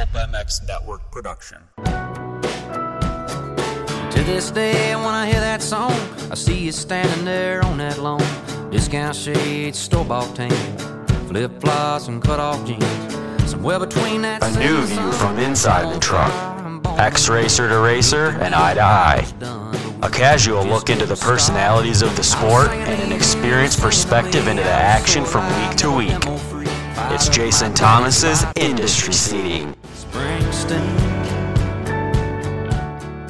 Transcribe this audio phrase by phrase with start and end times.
[0.00, 1.58] Pulp MX Network production.
[4.10, 5.92] To this day, when I hear that song,
[6.30, 8.24] I see you standing there on that lawn.
[8.70, 10.78] Discount shades, store bought tan,
[11.28, 12.82] flip flops, and cut off jeans.
[13.50, 14.42] Somewhere between that.
[14.42, 16.32] A new view from inside the truck.
[16.98, 19.26] X racer to racer and eye to eye.
[20.02, 24.70] A casual look into the personalities of the sport and an experienced perspective into the
[24.70, 26.16] action from week to week.
[27.12, 29.74] It's Jason Thomas's Industry Seating.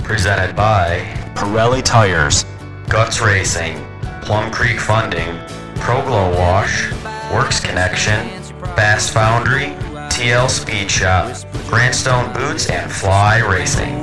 [0.05, 1.01] Presented by
[1.35, 2.45] Pirelli Tires,
[2.89, 3.79] Guts Racing,
[4.21, 5.39] Plum Creek Funding,
[5.77, 6.93] Pro Glow Wash,
[7.33, 8.29] Works Connection,
[8.77, 9.69] Fast Foundry,
[10.11, 11.35] TL Speed Shop,
[11.69, 14.01] Grandstone Boots, and Fly Racing.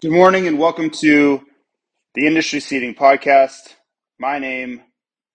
[0.00, 1.42] Good morning and welcome to
[2.14, 3.76] the Industry Seating Podcast.
[4.18, 4.82] My name,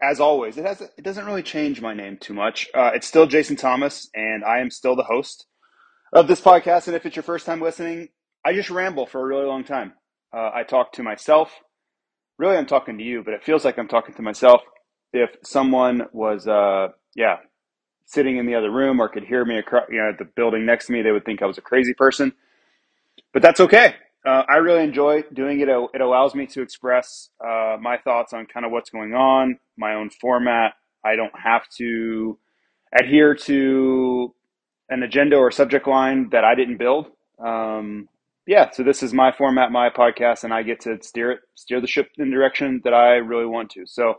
[0.01, 2.67] as always, it has it doesn't really change my name too much.
[2.73, 5.45] Uh, it's still Jason Thomas, and I am still the host
[6.13, 6.87] of this podcast.
[6.87, 8.09] And if it's your first time listening,
[8.43, 9.93] I just ramble for a really long time.
[10.33, 11.51] Uh, I talk to myself.
[12.37, 14.61] Really, I'm talking to you, but it feels like I'm talking to myself.
[15.13, 17.37] If someone was, uh, yeah,
[18.05, 20.87] sitting in the other room or could hear me across, you know, the building next
[20.87, 22.33] to me, they would think I was a crazy person.
[23.33, 25.69] But that's okay uh, I really enjoy doing it.
[25.69, 29.95] It allows me to express uh, my thoughts on kind of what's going on, my
[29.95, 30.73] own format.
[31.03, 32.37] I don't have to
[32.97, 34.33] adhere to
[34.89, 37.07] an agenda or subject line that I didn't build.
[37.43, 38.09] Um,
[38.45, 41.81] yeah, so this is my format, my podcast, and I get to steer it, steer
[41.81, 43.85] the ship in the direction that I really want to.
[43.87, 44.15] So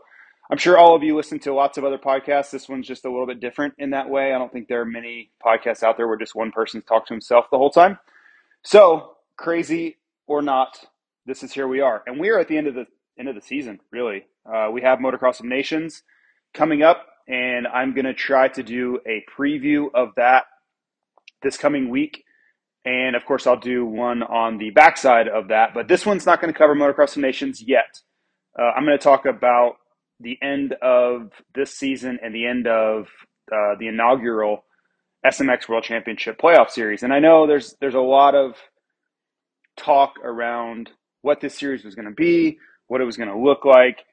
[0.51, 2.51] I'm sure all of you listen to lots of other podcasts.
[2.51, 4.33] This one's just a little bit different in that way.
[4.33, 7.13] I don't think there are many podcasts out there where just one person talks to
[7.13, 7.97] himself the whole time.
[8.63, 10.77] So crazy or not,
[11.25, 12.85] this is here we are, and we are at the end of the
[13.17, 13.79] end of the season.
[13.91, 16.03] Really, uh, we have Motocross of Nations
[16.53, 20.45] coming up, and I'm going to try to do a preview of that
[21.41, 22.23] this coming week.
[22.85, 25.73] And of course, I'll do one on the backside of that.
[25.73, 27.99] But this one's not going to cover Motocross of Nations yet.
[28.59, 29.75] Uh, I'm going to talk about
[30.19, 33.07] the end of this season and the end of
[33.51, 34.65] uh, the inaugural
[35.25, 37.03] SMX World Championship playoff series.
[37.03, 38.55] And I know there's there's a lot of
[39.77, 40.89] talk around
[41.21, 44.05] what this series was going to be, what it was going to look like,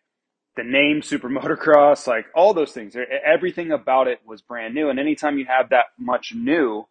[0.56, 2.97] the name Super Motocross, like all those things.
[3.25, 4.88] Everything about it was brand new.
[4.88, 6.87] And anytime you have that much new,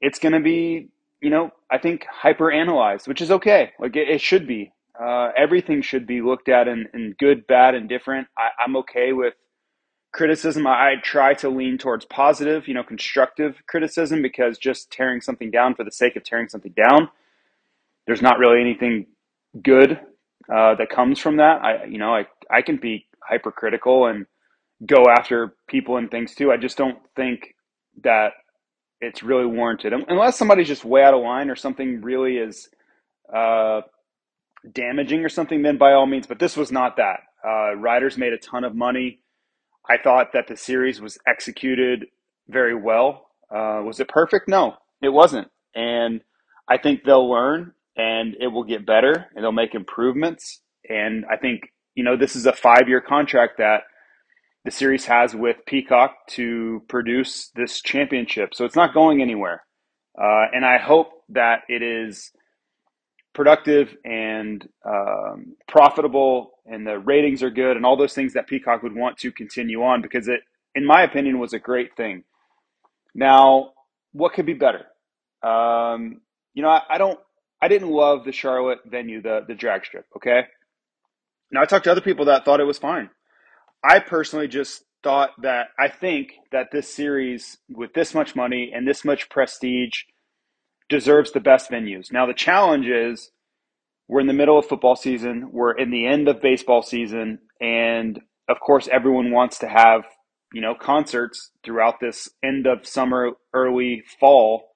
[0.00, 0.88] it's going to be,
[1.20, 3.72] you know, I think hyper analyzed, which is okay.
[3.78, 4.72] Like it, it should be.
[5.00, 8.28] Uh, everything should be looked at in, in good, bad, and different.
[8.38, 9.34] I, I'm okay with
[10.12, 10.66] criticism.
[10.66, 15.50] I, I try to lean towards positive, you know, constructive criticism because just tearing something
[15.50, 17.08] down for the sake of tearing something down
[18.06, 19.06] there's not really anything
[19.62, 20.00] good
[20.52, 21.62] uh, that comes from that.
[21.62, 24.26] I, you know, I, I can be hypercritical and
[24.86, 26.50] go after people and things too.
[26.52, 27.54] I just don't think
[28.02, 28.32] that
[29.00, 32.68] it's really warranted unless somebody's just way out of line or something really is
[33.34, 33.82] uh,
[34.72, 35.62] damaging or something.
[35.62, 37.20] Then by all means, but this was not that.
[37.46, 39.20] Uh, riders made a ton of money.
[39.88, 42.06] I thought that the series was executed
[42.48, 43.26] very well.
[43.54, 44.48] Uh, was it perfect?
[44.48, 45.48] No, it wasn't.
[45.74, 46.22] And
[46.68, 50.60] I think they'll learn and it will get better and they'll make improvements.
[50.88, 53.82] And I think, you know, this is a five year contract that
[54.64, 58.54] the series has with Peacock to produce this championship.
[58.54, 59.62] So it's not going anywhere.
[60.18, 62.32] Uh, and I hope that it is
[63.34, 68.82] productive and um, profitable and the ratings are good and all those things that Peacock
[68.82, 70.40] would want to continue on because it,
[70.74, 72.24] in my opinion, was a great thing.
[73.14, 73.72] Now,
[74.12, 74.86] what could be better?
[75.42, 76.20] Um,
[76.54, 77.18] you know, I, I don't
[77.64, 80.04] I didn't love the Charlotte venue, the the drag strip.
[80.14, 80.42] Okay.
[81.50, 83.08] Now I talked to other people that thought it was fine.
[83.82, 88.86] I personally just thought that I think that this series with this much money and
[88.86, 90.02] this much prestige
[90.90, 92.12] deserves the best venues.
[92.12, 93.30] Now the challenge is
[94.08, 98.20] we're in the middle of football season, we're in the end of baseball season, and
[98.46, 100.02] of course everyone wants to have,
[100.52, 104.73] you know, concerts throughout this end of summer, early fall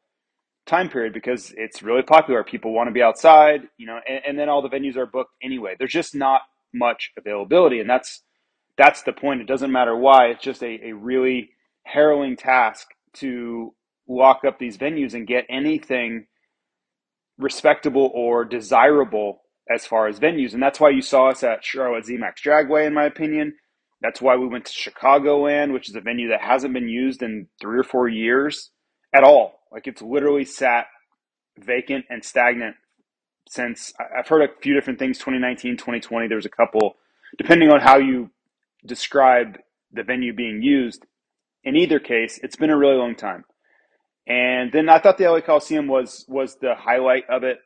[0.69, 2.44] time period because it's really popular.
[2.44, 5.32] People want to be outside, you know, and, and, then all the venues are booked
[5.43, 5.75] anyway.
[5.79, 6.43] There's just not
[6.73, 8.23] much availability, and that's
[8.76, 9.41] that's the point.
[9.41, 10.26] It doesn't matter why.
[10.26, 11.50] It's just a, a really
[11.82, 13.75] harrowing task to
[14.06, 16.26] lock up these venues and get anything
[17.38, 19.41] respectable or desirable
[19.71, 20.55] as far as venues.
[20.55, 23.55] And that's why you saw us at Charlotte ZMAX Dragway, in my opinion.
[24.00, 27.49] That's why we went to Chicagoland, which is a venue that hasn't been used in
[27.61, 28.71] three or four years
[29.12, 29.57] at all.
[29.73, 30.87] Like it's literally sat
[31.59, 32.76] vacant and stagnant
[33.49, 36.29] since I've heard a few different things 2019, 2020.
[36.29, 36.97] There's a couple,
[37.38, 38.31] depending on how you
[38.87, 39.59] describe
[39.93, 41.05] the venue being used.
[41.65, 43.44] in either case, it's been a really long time.
[44.26, 47.59] And then I thought the LA Coliseum was was the highlight of it.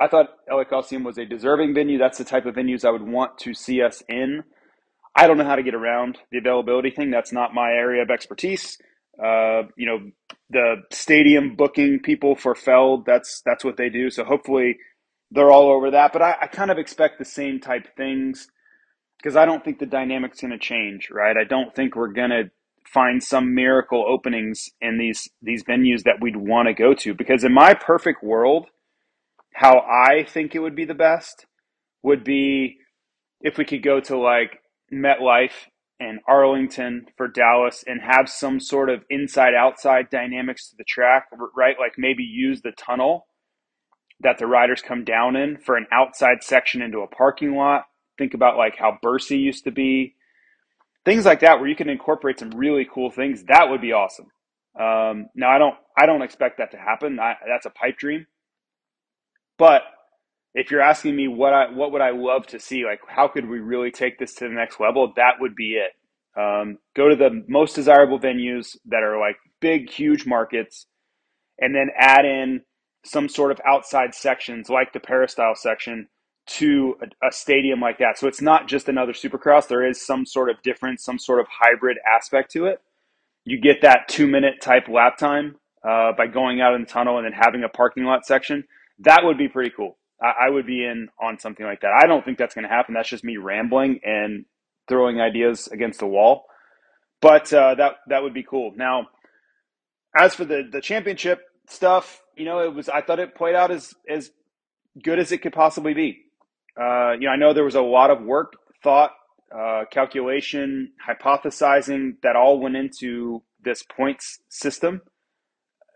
[0.00, 1.98] I thought LA Coliseum was a deserving venue.
[1.98, 4.42] That's the type of venues I would want to see us in.
[5.16, 7.10] I don't know how to get around the availability thing.
[7.10, 8.78] That's not my area of expertise.
[9.22, 10.10] Uh, you know,
[10.50, 14.10] the stadium booking people for Feld, that's that's what they do.
[14.10, 14.78] So hopefully
[15.30, 16.12] they're all over that.
[16.12, 18.48] But I, I kind of expect the same type things
[19.18, 21.36] because I don't think the dynamic's going to change, right?
[21.36, 22.50] I don't think we're going to
[22.86, 27.14] find some miracle openings in these these venues that we'd want to go to.
[27.14, 28.66] Because in my perfect world,
[29.54, 31.46] how I think it would be the best
[32.02, 32.78] would be
[33.40, 34.60] if we could go to like
[34.92, 35.68] MetLife
[36.00, 41.26] and Arlington for Dallas and have some sort of inside outside dynamics to the track,
[41.56, 41.76] right?
[41.78, 43.26] Like maybe use the tunnel
[44.20, 47.84] that the riders come down in for an outside section into a parking lot.
[48.18, 50.14] Think about like how Bercy used to be.
[51.04, 53.44] Things like that where you can incorporate some really cool things.
[53.44, 54.26] That would be awesome.
[54.78, 57.20] Um, now I don't I don't expect that to happen.
[57.20, 58.26] I, that's a pipe dream.
[59.58, 59.82] But
[60.54, 63.48] if you're asking me what I what would I love to see, like how could
[63.48, 65.92] we really take this to the next level, that would be it.
[66.40, 70.86] Um, go to the most desirable venues that are like big, huge markets,
[71.58, 72.62] and then add in
[73.04, 76.08] some sort of outside sections like the peristyle section
[76.46, 78.18] to a, a stadium like that.
[78.18, 79.68] So it's not just another supercross.
[79.68, 82.80] There is some sort of difference, some sort of hybrid aspect to it.
[83.44, 85.56] You get that two minute type lap time
[85.86, 88.64] uh, by going out in the tunnel and then having a parking lot section.
[89.00, 89.96] That would be pretty cool.
[90.24, 91.92] I, I would be in on something like that.
[92.02, 92.94] I don't think that's going to happen.
[92.94, 94.46] That's just me rambling and
[94.88, 96.46] throwing ideas against the wall.
[97.20, 98.72] But uh, that that would be cool.
[98.76, 99.08] Now,
[100.16, 103.70] as for the the championship stuff, you know, it was I thought it played out
[103.70, 104.30] as as
[105.02, 106.22] good as it could possibly be.
[106.80, 109.12] Uh, you know, I know there was a lot of work, thought,
[109.56, 115.00] uh, calculation, hypothesizing that all went into this points system.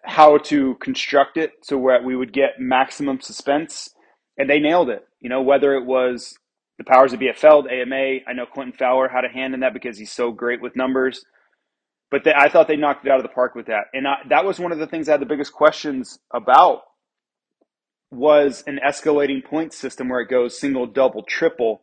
[0.04, 3.90] How to construct it so that we would get maximum suspense,
[4.38, 5.06] and they nailed it.
[5.20, 6.38] You know, whether it was
[6.78, 8.20] the powers that be at Feld, AMA.
[8.26, 11.24] I know Clinton Fowler had a hand in that because he's so great with numbers.
[12.10, 14.14] But they, I thought they knocked it out of the park with that, and I,
[14.30, 16.82] that was one of the things I had the biggest questions about
[18.10, 21.82] was an escalating point system where it goes single, double, triple.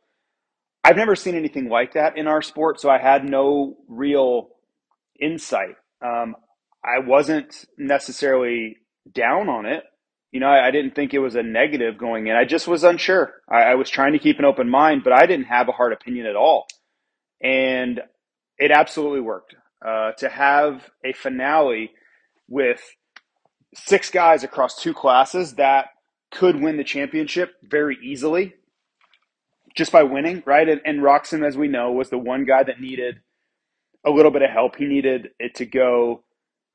[0.84, 4.50] I've never seen anything like that in our sport, so I had no real
[5.20, 5.76] insight.
[6.04, 6.36] Um,
[6.84, 8.78] I wasn't necessarily
[9.14, 9.84] down on it.
[10.36, 12.36] You know, I, I, didn't think it was a negative going in.
[12.36, 13.36] I just was unsure.
[13.50, 15.94] I, I was trying to keep an open mind, but I didn't have a hard
[15.94, 16.68] opinion at all.
[17.42, 18.02] And
[18.58, 19.56] it absolutely worked.
[19.82, 21.92] Uh, to have a finale
[22.50, 22.82] with
[23.76, 25.86] six guys across two classes that
[26.32, 28.56] could win the championship very easily
[29.74, 30.68] just by winning, right?
[30.68, 33.22] And, and Roczen, as we know, was the one guy that needed
[34.06, 34.76] a little bit of help.
[34.76, 36.26] He needed it to go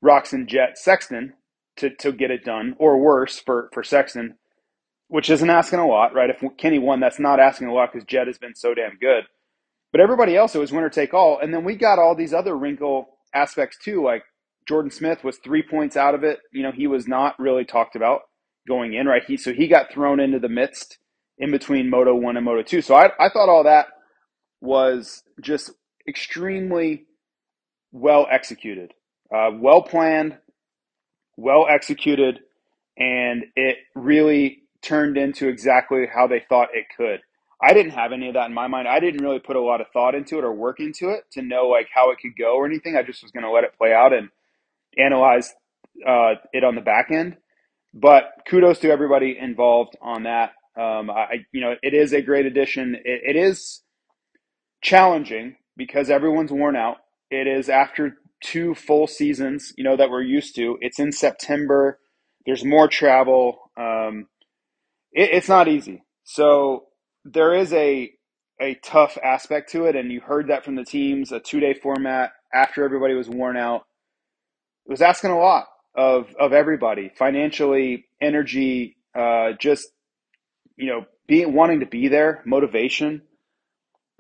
[0.03, 1.35] Roczen, Jett, Sexton
[1.81, 4.37] to, to get it done, or worse for, for Sexton,
[5.09, 6.31] which isn't asking a lot, right?
[6.31, 9.25] If Kenny won, that's not asking a lot because Jett has been so damn good.
[9.93, 11.39] But everybody else, it was winner take all.
[11.41, 14.23] And then we got all these other wrinkle aspects too, like
[14.69, 16.41] Jordan Smith was three points out of it.
[16.53, 18.21] You know, he was not really talked about
[18.69, 19.25] going in, right?
[19.27, 20.99] He so he got thrown into the midst
[21.39, 22.83] in between Moto One and Moto Two.
[22.83, 23.87] So I, I thought all that
[24.61, 25.73] was just
[26.09, 27.07] extremely
[27.93, 28.93] well executed,
[29.35, 30.39] uh, well planned,
[31.41, 32.41] well executed,
[32.99, 37.21] and it really turned into exactly how they thought it could.
[37.63, 38.89] I didn't have any of that in my mind.
[38.89, 41.43] I didn't really put a lot of thought into it or work into it to
[41.43, 42.97] know like how it could go or anything.
[42.97, 44.31] I just was going to let it play out and
[44.97, 45.53] analyze
[46.07, 47.37] uh, it on the back end.
[47.93, 50.53] But kudos to everybody involved on that.
[50.79, 52.95] Um, I, you know, it is a great addition.
[53.05, 53.83] It, it is
[54.83, 56.99] challenging because everyone's worn out.
[57.31, 60.79] It is after two full seasons, you know, that we're used to.
[60.81, 61.99] It's in September.
[62.47, 63.71] There's more travel.
[63.79, 64.29] Um,
[65.13, 66.05] it, it's not easy.
[66.25, 66.87] So
[67.25, 68.13] there is a
[68.61, 71.33] a tough aspect to it, and you heard that from the teams.
[71.33, 73.87] A two day format after everybody was worn out.
[74.87, 75.67] It was asking a lot
[75.97, 79.89] of of everybody financially, energy, uh, just
[80.77, 83.23] you know, being wanting to be there, motivation.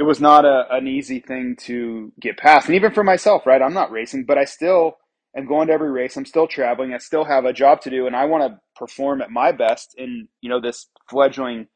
[0.01, 3.61] It was not a, an easy thing to get past, and even for myself, right?
[3.61, 4.97] I'm not racing, but I still
[5.37, 6.17] am going to every race.
[6.17, 6.95] I'm still traveling.
[6.95, 9.95] I still have a job to do, and I want to perform at my best
[9.99, 11.67] in you know this fledgling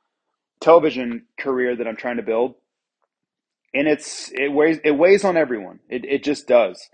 [0.59, 2.54] television career that I'm trying to build.
[3.75, 5.81] And it's it weighs it weighs on everyone.
[5.90, 6.88] It it just does.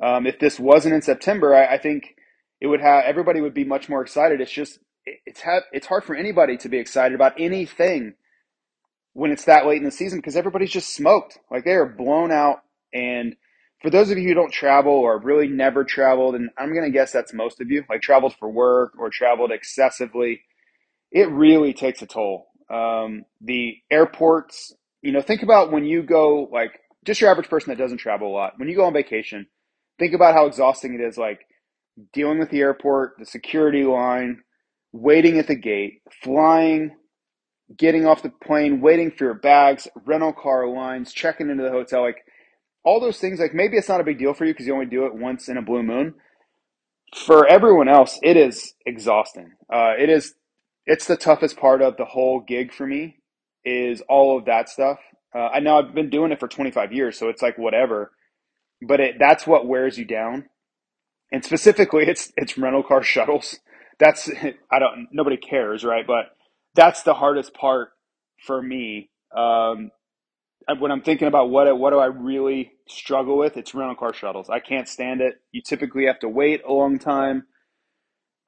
[0.00, 2.14] Um, if this wasn't in September, I, I, think
[2.60, 4.40] it would have everybody would be much more excited.
[4.40, 8.14] It's just it's ha- it's hard for anybody to be excited about anything
[9.12, 11.38] when it's that late in the season because everybody's just smoked.
[11.50, 12.58] Like they are blown out,
[12.92, 13.36] and
[13.82, 16.90] for those of you who don't travel or really never traveled, and I'm going to
[16.90, 20.42] guess that's most of you, like traveled for work or traveled excessively,
[21.10, 22.48] it really takes a toll.
[22.70, 27.70] Um, the airports, you know, think about when you go, like, just your average person
[27.70, 29.46] that doesn't travel a lot, when you go on vacation,
[29.98, 31.46] think about how exhausting it is, like,
[32.12, 34.42] dealing with the airport, the security line,
[34.92, 36.96] waiting at the gate, flying,
[37.76, 42.02] getting off the plane, waiting for your bags, rental car lines, checking into the hotel,
[42.02, 42.24] like,
[42.84, 44.86] all those things, like maybe it's not a big deal for you because you only
[44.86, 46.14] do it once in a blue moon.
[47.16, 49.52] For everyone else, it is exhausting.
[49.72, 50.34] Uh, it is,
[50.86, 53.16] it's the toughest part of the whole gig for me.
[53.64, 54.98] Is all of that stuff.
[55.34, 58.12] Uh, I know I've been doing it for 25 years, so it's like whatever.
[58.82, 60.46] But it that's what wears you down.
[61.32, 63.58] And specifically, it's it's rental car shuttles.
[64.00, 64.30] That's
[64.72, 66.06] I don't nobody cares, right?
[66.06, 66.36] But
[66.74, 67.90] that's the hardest part
[68.46, 69.10] for me.
[69.36, 69.90] Um,
[70.78, 74.50] when I'm thinking about what what do I really struggle with, it's rental car shuttles.
[74.50, 75.36] I can't stand it.
[75.52, 77.44] You typically have to wait a long time.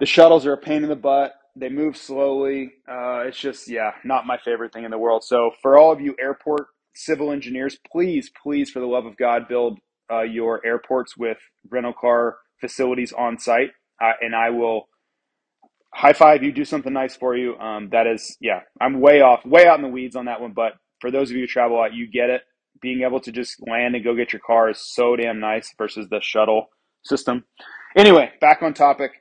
[0.00, 1.34] The shuttles are a pain in the butt.
[1.56, 2.72] They move slowly.
[2.90, 5.24] Uh, it's just yeah, not my favorite thing in the world.
[5.24, 9.48] So for all of you airport civil engineers, please, please, for the love of God,
[9.48, 9.80] build
[10.12, 11.38] uh, your airports with
[11.70, 13.70] rental car facilities on site,
[14.02, 14.89] uh, and I will
[15.94, 16.52] high five you.
[16.52, 17.56] Do something nice for you.
[17.58, 20.52] Um, that is yeah, I'm way off, way out in the weeds on that one,
[20.52, 22.42] but for those of you who travel a lot, you get it.
[22.80, 26.08] Being able to just land and go get your car is so damn nice versus
[26.10, 26.68] the shuttle
[27.04, 27.44] system.
[27.96, 29.12] Anyway, back on topic.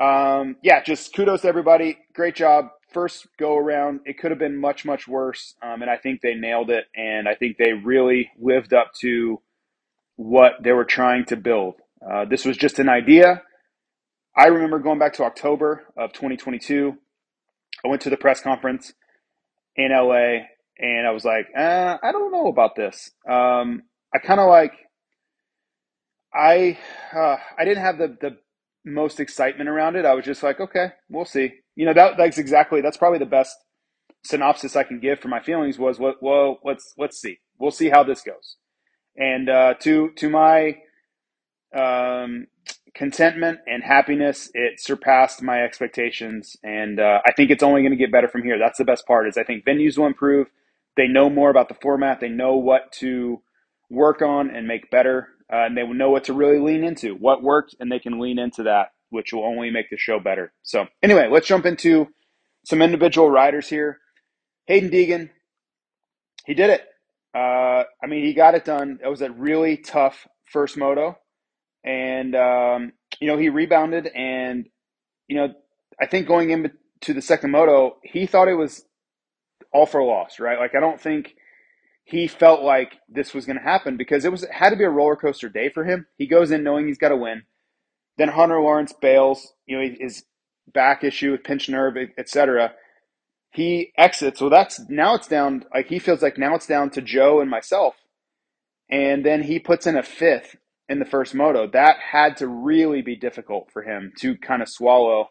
[0.00, 1.98] Um, yeah, just kudos to everybody.
[2.14, 2.66] Great job.
[2.92, 4.00] First go around.
[4.04, 5.54] It could have been much, much worse.
[5.62, 6.84] Um, and I think they nailed it.
[6.94, 9.40] And I think they really lived up to
[10.16, 11.74] what they were trying to build.
[12.08, 13.42] Uh, this was just an idea.
[14.36, 16.94] I remember going back to October of 2022.
[17.84, 18.92] I went to the press conference
[19.76, 20.44] in LA
[20.78, 23.10] and I was like, uh, I don't know about this.
[23.28, 23.82] Um,
[24.14, 24.72] I kind of like,
[26.34, 26.78] I,
[27.14, 28.36] uh, I didn't have the the
[28.84, 30.06] most excitement around it.
[30.06, 31.52] I was just like, okay, we'll see.
[31.76, 33.54] You know, that that's exactly that's probably the best
[34.24, 37.90] synopsis I can give for my feelings was, well, well let's let's see, we'll see
[37.90, 38.56] how this goes.
[39.16, 40.78] And uh, to to my
[41.74, 42.46] um,
[42.94, 47.96] contentment and happiness, it surpassed my expectations, and uh, I think it's only going to
[47.96, 48.58] get better from here.
[48.58, 49.28] That's the best part.
[49.28, 50.48] Is I think venues will improve
[50.96, 52.20] they know more about the format.
[52.20, 53.42] They know what to
[53.90, 57.14] work on and make better, uh, and they will know what to really lean into.
[57.14, 60.52] What worked, and they can lean into that, which will only make the show better.
[60.62, 62.08] So, anyway, let's jump into
[62.64, 63.98] some individual riders here.
[64.68, 65.30] Haiden Deegan,
[66.46, 66.84] he did it.
[67.34, 68.98] Uh, I mean, he got it done.
[69.02, 71.18] It was a really tough first moto,
[71.84, 74.66] and um, you know he rebounded, and
[75.28, 75.54] you know
[76.00, 78.84] I think going into the second moto, he thought it was
[79.72, 80.58] all for a loss, right?
[80.58, 81.34] Like I don't think
[82.04, 84.84] he felt like this was going to happen because it was it had to be
[84.84, 86.06] a roller coaster day for him.
[86.16, 87.42] He goes in knowing he's got to win.
[88.18, 90.24] Then Hunter Lawrence bails, you know, his
[90.72, 92.72] back issue with pinched nerve, etc.
[93.50, 94.38] He exits.
[94.38, 95.64] So that's now it's down.
[95.72, 97.94] Like he feels like now it's down to Jo and myself,
[98.90, 100.56] and then he puts in a fifth
[100.88, 101.66] in the first moto.
[101.66, 105.28] That had to really be difficult for him to kind of swallow.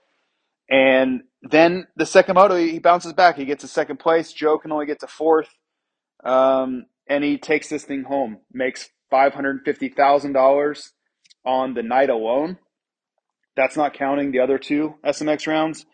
[0.69, 3.35] And then the second moto, he bounces back.
[3.35, 4.31] He gets a second place.
[4.31, 5.49] Jo can only get to fourth.
[6.23, 10.89] Um, and he takes this thing home, makes $550,000
[11.45, 12.57] on the night alone.
[13.55, 15.85] That's not counting the other two SMX rounds.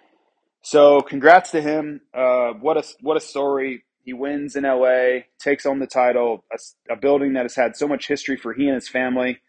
[0.62, 2.02] So congrats to him.
[2.14, 3.84] Uh, what a what a story.
[4.04, 7.88] He wins in LA, takes home the title, a, a building that has had so
[7.88, 9.40] much history for he and his family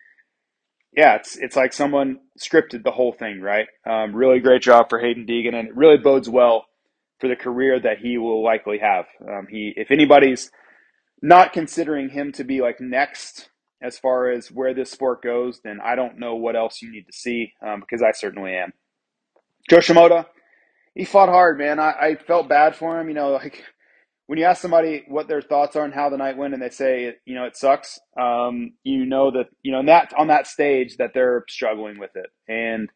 [0.99, 3.69] yeah, it's it's like someone scripted the whole thing, right?
[3.89, 6.67] Um, really great job for Haiden Deegan, and it really bodes well
[7.21, 9.05] for the career that he will likely have.
[9.23, 10.51] Um, he, if anybody's
[11.23, 13.49] not considering him to be like next
[13.81, 17.07] as far as where this sport goes, then I don't know what else you need
[17.07, 18.73] to see um, because I certainly am.
[19.71, 20.27] Jo Shimoda,
[20.97, 21.79] he fought hard, man.
[21.79, 23.07] I, I felt bad for him.
[23.07, 23.63] You know, like
[24.29, 26.69] when you ask somebody what their thoughts are and how the night went, and they
[26.69, 30.99] say, you know, it sucks, um, you know that you know that on that stage
[30.99, 32.27] that they're struggling with it.
[32.47, 32.91] And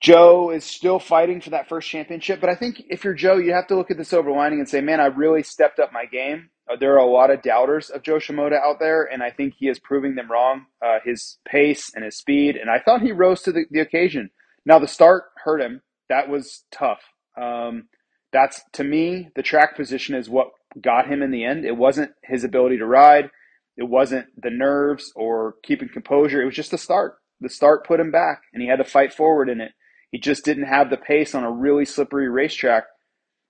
[0.00, 3.52] Jo is still fighting for that first championship, but I think if you're Jo, you
[3.52, 6.06] have to look at the silver lining and say, man, I really stepped up my
[6.06, 6.50] game.
[6.70, 9.54] Uh, there are a lot of doubters of Jo Shimoda out there, and I think
[9.58, 10.66] he is proving them wrong.
[10.80, 14.30] Uh, his pace and his speed, and I thought he rose to the, the occasion.
[14.64, 15.82] Now the start hurt him.
[16.08, 17.00] That was tough.
[17.40, 17.88] Um,
[18.32, 20.48] that's to me the track position is what
[20.80, 21.64] got him in the end.
[21.64, 23.30] It wasn't his ability to ride.
[23.76, 26.42] It wasn't the nerves or keeping composure.
[26.42, 27.16] It was just the start.
[27.40, 29.72] The start put him back, and he had to fight forward in it.
[30.10, 32.84] He just didn't have the pace on a really slippery racetrack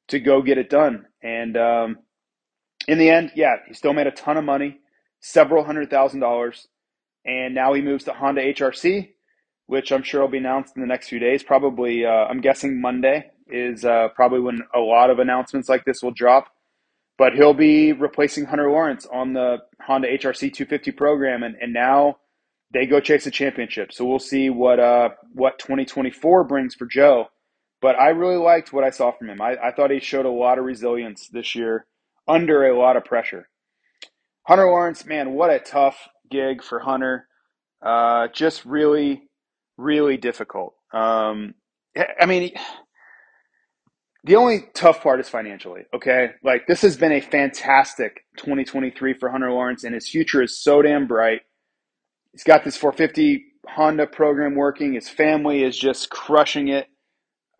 [0.09, 1.07] to go get it done.
[1.23, 1.99] And um,
[2.89, 4.81] in the end, yeah, he still made a ton of money,
[5.21, 6.69] several hundred thousand dollars.
[7.27, 9.11] and now he moves to Honda HRC,
[9.67, 11.45] which I'm sure will be announced in the next few days.
[11.45, 16.03] Probably, uh, I'm guessing Monday is uh, probably when a lot of announcements like this
[16.03, 16.49] will drop.
[17.19, 22.17] But he'll be replacing Hunter Lawrence on the Honda HRC 250 program, and, and now
[22.73, 23.93] they go chase a championship.
[23.93, 27.27] So we'll see what uh, what 2024 brings for Jo.
[27.81, 29.41] But I really liked what I saw from him.
[29.41, 31.87] I, I thought he showed a lot of resilience this year
[32.27, 33.49] under a lot of pressure.
[34.45, 37.27] Hunter Lawrence, man, what a tough gig for Hunter.
[37.85, 39.23] Uh, just really,
[39.77, 40.75] really difficult.
[40.93, 41.55] Um,
[42.21, 42.53] I mean,
[44.25, 46.31] the only tough part is financially, okay?
[46.45, 50.81] Like, this has been a fantastic 2023 for Hunter Lawrence, and his future is so
[50.83, 51.41] damn bright.
[52.33, 54.95] He's got this 450 Honda program working.
[54.95, 56.87] His family is just crushing it.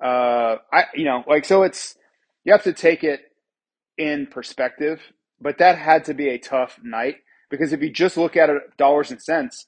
[0.03, 1.97] Uh, I, you know, like, so it's,
[2.45, 3.23] you have to take it
[3.99, 5.01] in perspective,
[5.41, 7.17] but that had to be a tough night
[7.51, 9.67] because if you just look at it dollars and cents,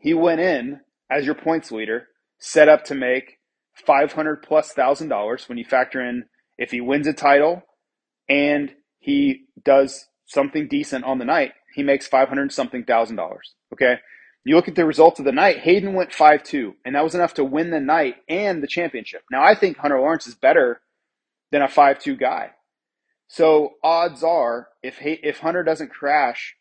[0.00, 0.80] he went in
[1.10, 3.39] as your points leader, set up to make
[3.80, 6.24] 500 plus thousand dollars when you factor in
[6.58, 7.62] if he wins a title
[8.28, 13.54] and he does something decent on the night, he makes 500 something thousand dollars.
[13.72, 13.96] Okay.
[14.44, 17.14] You look at the results of the night, Haiden went 5 2, and that was
[17.14, 19.22] enough to win the night and the championship.
[19.30, 20.80] Now, I think Hunter Lawrence is better
[21.52, 22.52] than a 5 2 guy.
[23.28, 26.56] So, odds are, if, Hay- if Hunter doesn't crash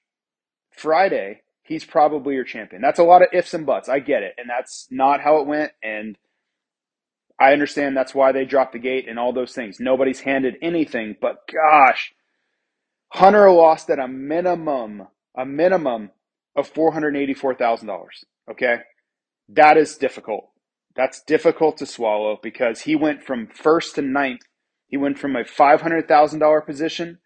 [0.72, 2.82] Friday, he's probably your champion.
[2.82, 3.88] That's a lot of ifs and buts.
[3.88, 4.34] I get it.
[4.38, 5.72] And that's not how it went.
[5.82, 6.18] And
[7.40, 9.80] I understand that's why they dropped the gate and all those things.
[9.80, 12.14] Nobody's handed anything, but gosh,
[13.14, 16.12] Hunter lost at a minimum, a minimum
[16.56, 18.06] of $484,000.
[18.52, 18.78] Okay.
[19.48, 20.50] That is difficult.
[20.96, 24.42] That's difficult to swallow because he went from first to ninth.
[24.88, 27.20] He went from a $500,000 position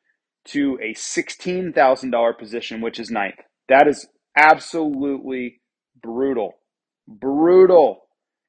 [0.46, 3.39] to a $16,000 position, which is ninth.
[3.67, 5.62] That is absolutely
[6.01, 6.55] brutal.
[7.08, 8.02] Brutal.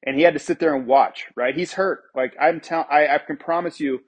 [0.05, 1.55] And he had to sit there and watch, right?
[1.55, 2.03] He's hurt.
[2.15, 4.01] Like I'm telling, I, can promise you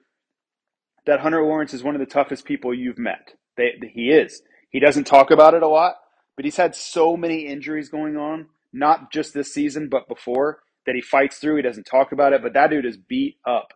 [1.06, 3.32] that Hunter Lawrence is one of the toughest people you've met.
[3.56, 4.42] They, he is.
[4.70, 5.94] He doesn't talk about it a lot,
[6.36, 10.94] but he's had so many injuries going on, not just this season, but before, that
[10.94, 11.56] he fights through.
[11.56, 13.72] He doesn't talk about it, but that dude is beat up.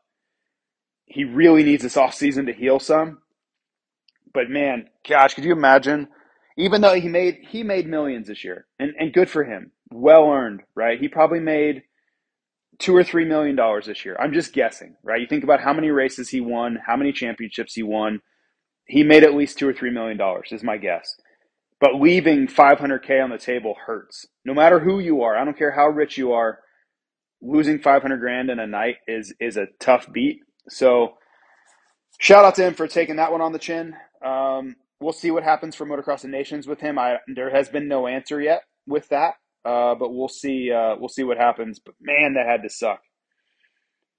[1.06, 3.18] He really needs this offseason to heal some.
[4.32, 6.08] But man, gosh, could you imagine?
[6.56, 9.72] Even though he made he made millions this year, and, and good for him.
[9.90, 11.00] Well earned, right?
[11.00, 11.82] He probably made
[12.78, 14.16] two or three million dollars this year.
[14.20, 15.20] I'm just guessing, right?
[15.20, 18.20] You think about how many races he won, how many championships he won.
[18.86, 21.16] He made at least two or three million dollars, is my guess.
[21.80, 24.26] But leaving 500K on the table hurts.
[24.44, 26.60] No matter who you are, I don't care how rich you are,
[27.42, 30.40] losing 500 grand in a night is is a tough beat.
[30.68, 31.14] So,
[32.18, 33.94] shout out to him for taking that one on the chin.
[34.24, 36.98] Um, we'll see what happens for Motocross of Nations with him.
[36.98, 40.70] I there has been no answer yet with that, uh, but we'll see.
[40.72, 41.78] Uh, we'll see what happens.
[41.78, 43.02] But man, that had to suck.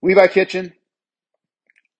[0.01, 0.73] Levi Kitchen,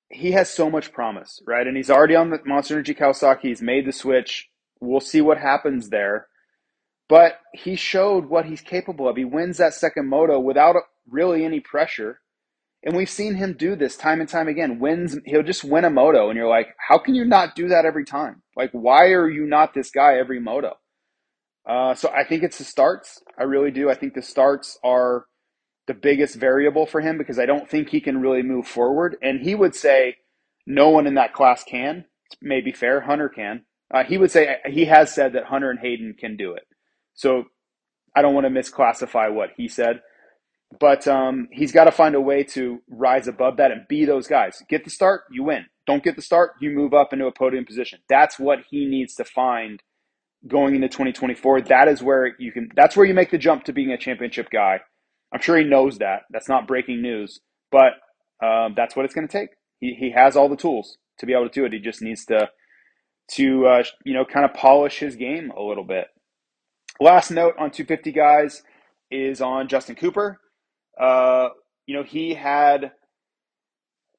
[0.10, 1.65] he has so much promise, right?
[1.65, 3.43] And he's already on the Monster Energy Kawasaki.
[3.43, 4.49] He's made the switch.
[4.79, 6.27] We'll see what happens there.
[7.10, 9.17] But he showed what he's capable of.
[9.17, 10.75] He wins that second moto without
[11.10, 12.19] really any pressure.
[12.86, 14.79] And we've seen him do this time and time again.
[14.79, 17.86] Wins, he'll just win a moto, and you're like, how can you not do that
[17.86, 18.41] every time?
[18.58, 20.77] Like, why are you not this guy every moto?
[21.67, 23.21] Uh, so I think it's the starts.
[23.39, 23.89] I really do.
[23.89, 25.26] I think the starts are
[25.88, 29.17] the biggest variable for him because I don't think he can really move forward.
[29.21, 30.17] And he would say
[30.65, 32.06] no one in that class can.
[32.26, 33.02] It's maybe fair.
[33.02, 33.63] Hunter can.
[33.93, 36.63] Uh, he would say he has said that Hunter and Haiden can do it.
[37.13, 37.45] So
[38.15, 40.02] I don't want to misclassify what he said,
[40.80, 44.28] but um, he's got to find a way to rise above that and be those
[44.28, 44.63] guys.
[44.69, 45.65] Get the start, you win.
[45.86, 47.99] Don't get the start, you move up into a podium position.
[48.10, 49.82] That's what he needs to find
[50.47, 51.62] going into 2024.
[51.62, 52.69] That is where you can.
[52.75, 54.82] That's where you make the jump to being a championship guy.
[55.34, 56.23] I'm sure he knows that.
[56.29, 57.39] That's not breaking news,
[57.71, 57.93] but
[58.43, 59.49] um, that's what it's going to take.
[59.79, 61.73] He he has all the tools to be able to do it.
[61.73, 62.49] He just needs to
[63.32, 66.08] to uh, you know kind of polish his game a little bit.
[66.99, 68.62] Last note on 250 guys
[69.10, 70.39] is on Justin Cooper.
[70.99, 71.49] Uh,
[71.86, 72.91] you know he had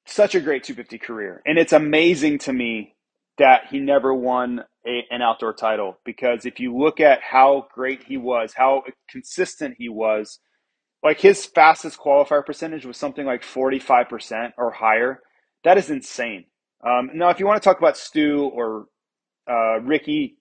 [0.06, 2.93] such a great 250 career, and it's amazing to me
[3.38, 8.04] that he never won a, an outdoor title because if you look at how great
[8.04, 10.40] he was, how consistent he was,
[11.02, 15.20] like his fastest qualifier percentage was something like 45% or higher.
[15.64, 16.46] That is insane.
[16.86, 18.86] Um, now, if you want to talk about Stu or
[19.50, 20.36] uh, Ricky,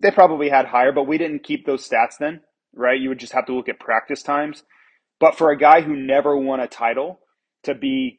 [0.00, 2.40] they probably had higher, but we didn't keep those stats then,
[2.74, 3.00] right?
[3.00, 4.64] You would just have to look at practice times.
[5.20, 7.20] But for a guy who never won a title
[7.64, 8.18] to be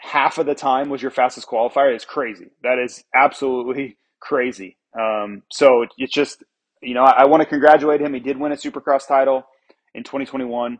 [0.00, 2.50] half of the time was your fastest qualifier is crazy.
[2.62, 4.76] That is absolutely crazy.
[4.98, 6.42] Um, so it's just
[6.82, 8.14] you know, I, I want to congratulate him.
[8.14, 9.44] He did win a Supercross title
[9.94, 10.78] in 2021,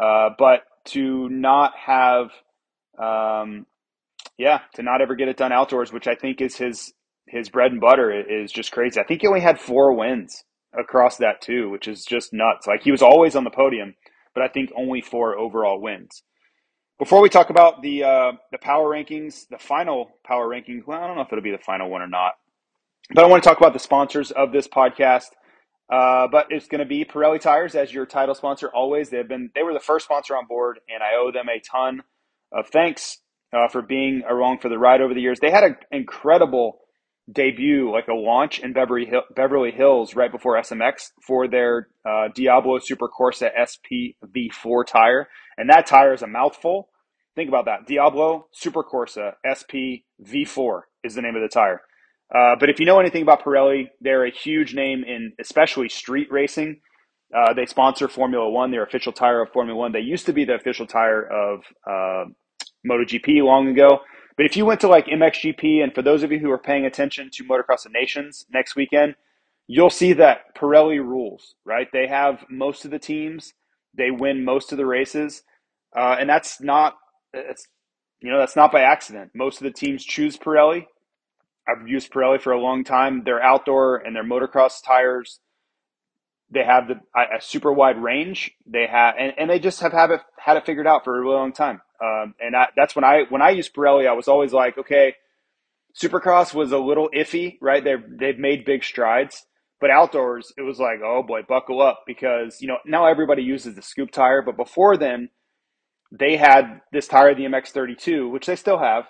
[0.00, 2.30] uh, but to not have,
[2.98, 3.66] um,
[4.38, 6.92] yeah, to not ever get it done outdoors, which I think is his
[7.28, 9.00] his bread and butter, is just crazy.
[9.00, 10.44] I think he only had four wins
[10.78, 12.66] across that too, which is just nuts.
[12.66, 13.94] Like he was always on the podium,
[14.34, 16.22] but I think only four overall wins.
[16.98, 21.06] Before we talk about the uh, the power rankings, the final power rankings, well, I
[21.06, 22.32] don't know if it'll be the final one or not,
[23.12, 25.28] but I want to talk about the sponsors of this podcast.
[25.92, 28.68] Uh, but it's going to be Pirelli Tires as your title sponsor.
[28.74, 31.60] Always, they've been they were the first sponsor on board, and I owe them a
[31.60, 32.02] ton
[32.50, 33.18] of thanks
[33.52, 35.38] uh, for being along for the ride over the years.
[35.38, 36.78] They had an incredible
[37.32, 42.28] debut, like a launch in Beverly, Hill, Beverly Hills right before SMX for their uh,
[42.34, 46.88] Diablo Super Corsa SP V4 tire, and that tire is a mouthful.
[47.34, 47.86] Think about that.
[47.86, 51.82] Diablo Super Corsa SP V4 is the name of the tire.
[52.34, 56.28] Uh, but if you know anything about Pirelli, they're a huge name in especially street
[56.30, 56.80] racing.
[57.36, 59.92] Uh, they sponsor Formula One, their official tire of Formula One.
[59.92, 62.24] They used to be the official tire of uh,
[62.88, 64.00] MotoGP long ago.
[64.36, 66.84] But if you went to like MXGP, and for those of you who are paying
[66.84, 69.14] attention to Motocross of Nations next weekend,
[69.66, 71.88] you'll see that Pirelli rules, right?
[71.92, 73.54] They have most of the teams,
[73.94, 75.42] they win most of the races,
[75.96, 76.96] uh, and that's not,
[77.32, 77.66] it's,
[78.20, 79.30] you know, that's not by accident.
[79.34, 80.86] Most of the teams choose Pirelli.
[81.68, 83.22] I've used Pirelli for a long time.
[83.24, 85.40] Their outdoor and their motocross tires,
[86.50, 88.52] they have the a super wide range.
[88.66, 91.20] They have, and, and they just have, have it, had it figured out for a
[91.20, 91.80] really long time.
[92.02, 95.14] Um, and I, that's when I when I used Pirelli, I was always like, okay,
[96.00, 97.82] Supercross was a little iffy, right?
[97.82, 99.46] They've they've made big strides,
[99.80, 103.74] but outdoors it was like, oh boy, buckle up because you know now everybody uses
[103.74, 105.30] the scoop tire, but before then
[106.12, 109.06] they had this tire, the MX32, which they still have,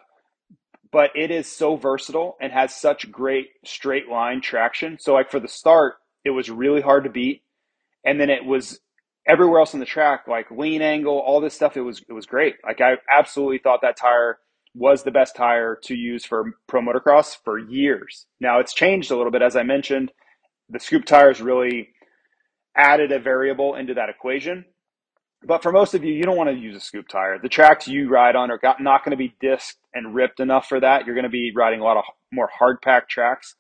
[0.93, 4.99] but it is so versatile and has such great straight line traction.
[4.99, 5.95] So like for the start,
[6.25, 7.43] it was really hard to beat,
[8.05, 8.81] and then it was
[9.29, 12.27] everywhere else on the track, like lean angle, all this stuff, it was it was
[12.27, 12.57] great.
[12.65, 14.39] Like I absolutely thought that tire
[14.75, 18.27] was the best tire to use for pro motocross for years.
[18.41, 20.13] Now it's changed a little bit, as I mentioned.
[20.69, 21.91] The scoop tires really
[22.77, 24.65] added a variable into that equation.
[25.47, 27.39] But for most of you, you don't want to use a scoop tire.
[27.39, 30.81] The tracks you ride on are not going to be disked and ripped enough for
[30.81, 31.07] that.
[31.07, 33.55] You're going to be riding a lot of more hard pack tracks.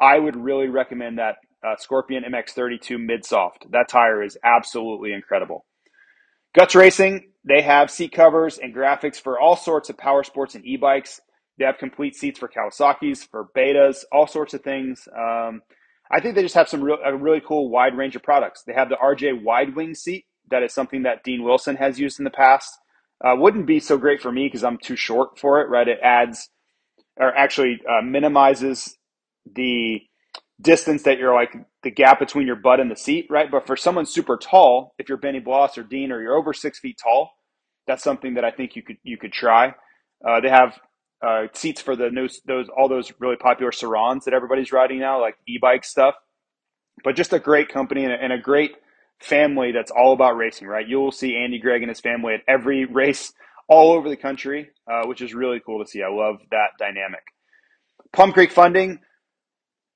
[0.00, 3.70] I would really recommend that uh, Scorpion MX32 Midsoft.
[3.70, 5.66] That tire is absolutely incredible.
[6.54, 10.64] Guts Racing, they have seat covers and graphics for all sorts of power sports and
[10.64, 11.20] e-bikes.
[11.58, 15.06] They have complete seats for Kawasaki's, for Betas, all sorts of things.
[15.16, 15.62] Um,
[16.10, 18.62] I think they just have some a really cool wide range of products.
[18.66, 20.24] They have the RJ wide wing seat.
[20.50, 22.72] That is something that Dean Wilson has used in the past.
[23.24, 25.86] Uh, wouldn't be so great for me because I'm too short for it, right?
[25.86, 26.48] It adds,
[27.16, 28.96] or actually uh, minimizes
[29.54, 30.00] the
[30.60, 33.50] distance that you're like the gap between your butt and the seat, right?
[33.50, 36.78] But for someone super tall, if you're Benny Bloss or Dean or you're over six
[36.78, 37.30] feet tall,
[37.86, 39.74] that's something that I think you could you could try.
[40.26, 40.78] Uh, they have
[41.26, 45.20] uh, seats for the those, those all those really popular Sur-Rons that everybody's riding now,
[45.20, 46.14] like e-bike stuff.
[47.02, 48.72] But just a great company and a, and a great
[49.20, 50.86] family that's all about racing, right?
[50.86, 53.32] You will see Andy Gregg and his family at every race
[53.68, 56.02] all over the country, uh, which is really cool to see.
[56.02, 57.22] I love that dynamic.
[58.12, 58.98] Plum Creek Funding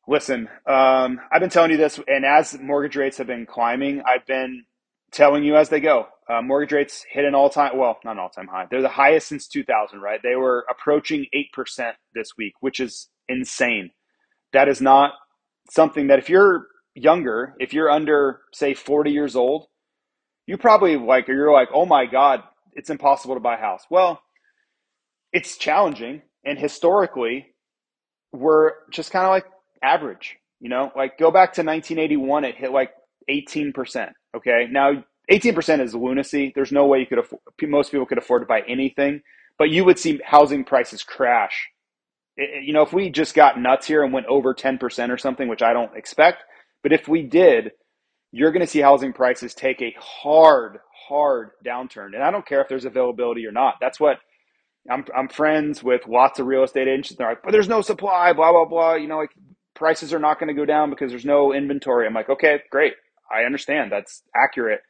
[0.06, 4.26] Listen, um, I've been telling you this, and as mortgage rates have been climbing, I've
[4.26, 4.64] been
[5.12, 6.08] telling you as they go.
[6.28, 8.66] Uh, mortgage rates hit an all time, well, not an all time high.
[8.70, 10.20] They're the highest since 2000, right?
[10.22, 13.90] They were approaching 8% this week, which is insane.
[14.52, 15.12] That is not
[15.70, 19.68] something that if you're younger, if you're under, say, 40 years old,
[20.46, 22.42] you probably like, or you're like, oh my God,
[22.74, 23.84] it's impossible to buy a house.
[23.90, 24.20] Well,
[25.32, 26.22] it's challenging.
[26.44, 27.46] And historically,
[28.32, 29.46] we're just kind of like
[29.82, 30.36] average.
[30.60, 32.90] You know, like go back to 1981, it hit like
[33.30, 34.12] 18%.
[34.36, 34.66] Okay.
[34.70, 36.52] Now, 18% is lunacy.
[36.54, 39.22] There's no way you could afford, most people could afford to buy anything,
[39.58, 41.68] but you would see housing prices crash.
[42.36, 45.48] It, you know, if we just got nuts here and went over 10% or something,
[45.48, 46.42] which I don't expect,
[46.82, 47.72] but if we did,
[48.32, 52.14] you're going to see housing prices take a hard, hard downturn.
[52.14, 53.76] And I don't care if there's availability or not.
[53.80, 54.18] That's what
[54.90, 57.14] I'm, I'm friends with lots of real estate agents.
[57.16, 58.94] They're like, but there's no supply, blah, blah, blah.
[58.94, 59.30] You know, like
[59.74, 62.06] prices are not going to go down because there's no inventory.
[62.06, 62.94] I'm like, okay, great.
[63.30, 63.92] I understand.
[63.92, 64.82] That's accurate.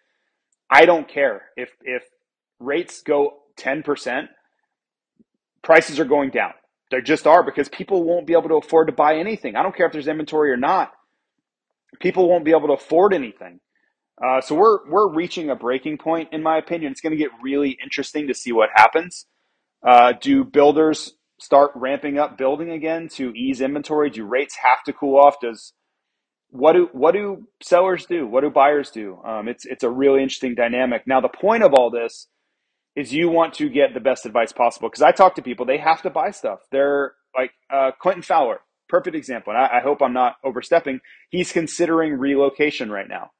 [0.70, 2.05] I don't care if if
[2.59, 4.29] rates go 10%,
[5.62, 6.53] prices are going down.
[6.90, 9.57] They just are because people won't be able to afford to buy anything.
[9.57, 10.92] I don't care if there's inventory or not.
[12.01, 13.61] People won't be able to afford anything.
[14.23, 16.92] Uh, so we're we're reaching a breaking point, in my opinion.
[16.92, 19.27] It's going to get really interesting to see what happens.
[19.87, 24.11] Uh, do builders start ramping up building again to ease inventory?
[24.11, 25.37] Do rates have to cool off?
[25.40, 25.72] Does
[26.50, 28.26] what do what do sellers do?
[28.26, 29.20] What do buyers do?
[29.24, 31.02] Um, it's it's a really interesting dynamic.
[31.07, 32.28] Now, the point of all this
[32.96, 34.88] is you want to get the best advice possible.
[34.88, 36.61] Because I talk to people, they have to buy stuff.
[36.70, 39.52] They're like uh, Clinton Fowler, perfect example.
[39.52, 41.00] And I, I hope I'm not overstepping.
[41.30, 43.30] He's considering relocation right now.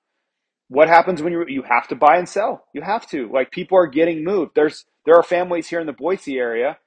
[0.69, 2.65] What happens when you you have to buy and sell?
[2.75, 3.31] You have to.
[3.33, 4.53] Like people are getting moved.
[4.55, 6.79] There's there are families here in the Boise area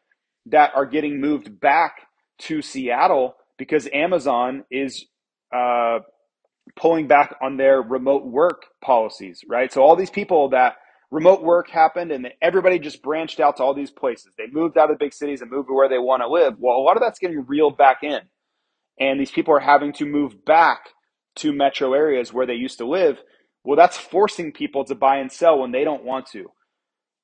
[0.51, 2.07] that are getting moved back
[2.39, 5.05] to Seattle because Amazon is
[5.55, 5.99] uh,
[6.75, 9.71] pulling back on their remote work policies, right?
[9.71, 10.75] So all these people that
[11.11, 14.33] remote work happened and everybody just branched out to all these places.
[14.37, 16.55] They moved out of the big cities and moved to where they want to live.
[16.59, 18.19] Well, a lot of that's getting reeled back in.
[18.99, 20.89] And these people are having to move back
[21.37, 23.17] to metro areas where they used to live.
[23.63, 26.51] Well, that's forcing people to buy and sell when they don't want to.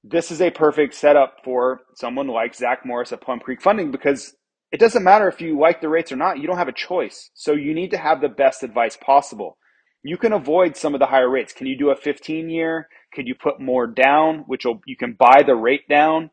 [0.03, 4.35] This is a perfect setup for someone like Zach Morris at Plum Creek Funding because
[4.71, 6.39] it doesn't matter if you like the rates or not.
[6.39, 7.29] You don't have a choice.
[7.33, 9.57] So you need to have the best advice possible.
[10.03, 11.53] You can avoid some of the higher rates.
[11.53, 12.89] Can you do a 15 year?
[13.13, 16.31] Could you put more down, which you can buy the rate down?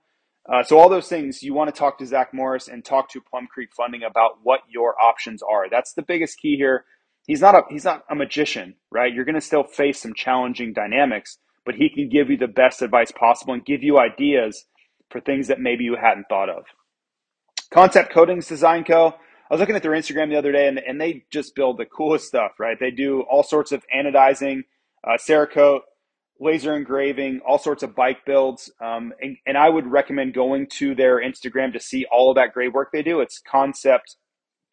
[0.51, 3.21] Uh, so all those things you want to talk to Zach Morris and talk to
[3.21, 5.71] Plum Creek Funding about what your options are.
[5.71, 6.87] That's the biggest key here.
[7.27, 9.13] He's not a he's not a magician, right?
[9.13, 11.39] You're going to still face some challenging dynamics,
[11.71, 14.65] but he can give you the best advice possible and give you ideas
[15.09, 16.65] for things that maybe you hadn't thought of.
[17.73, 19.15] Concept Coatings Design Co.
[19.49, 21.87] I was looking at their Instagram the other day, and, and they just build the
[21.87, 22.77] coolest stuff, right?
[22.81, 24.63] They do all sorts of anodizing,
[25.07, 25.83] uh, Cerakote,
[26.41, 28.73] laser engraving, all sorts of bike builds.
[28.81, 32.53] Um, and, and I would recommend going to their Instagram to see all of that
[32.53, 33.21] great work they do.
[33.21, 34.17] It's Concept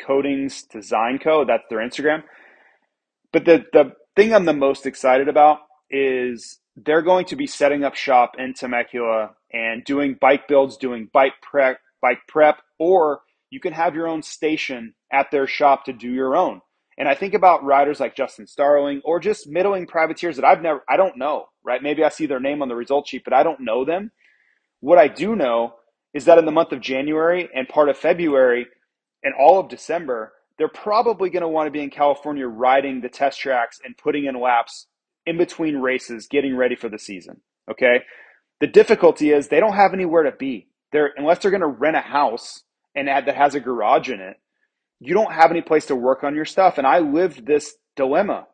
[0.01, 1.45] Coatings Design Co.
[1.45, 2.23] That's their Instagram.
[3.31, 5.59] But the, the thing I'm the most excited about
[5.91, 11.09] is they're going to be setting up shop in Temecula and doing bike builds, doing
[11.11, 15.93] bike prep, bike prep, or you can have your own station at their shop to
[15.93, 16.61] do your own.
[16.99, 20.83] And I think about riders like Justin Starling or just middling privateers that I've never,
[20.87, 21.81] I don't know, right?
[21.81, 24.11] Maybe I see their name on the result sheet, but I don't know them.
[24.79, 25.75] What I do know
[26.13, 28.67] is that in the month of January and part of February
[29.23, 33.09] and all of December, they're probably going to want to be in California riding the
[33.09, 34.87] test tracks and putting in laps
[35.27, 37.41] in between races, getting ready for the season.
[37.69, 37.99] Okay.
[38.59, 40.69] The difficulty is they don't have anywhere to be.
[40.91, 42.63] They're, unless they're going to rent a house
[42.95, 44.37] and add, that has a garage in it,
[44.99, 46.79] you don't have any place to work on your stuff.
[46.79, 48.47] And I lived this dilemma.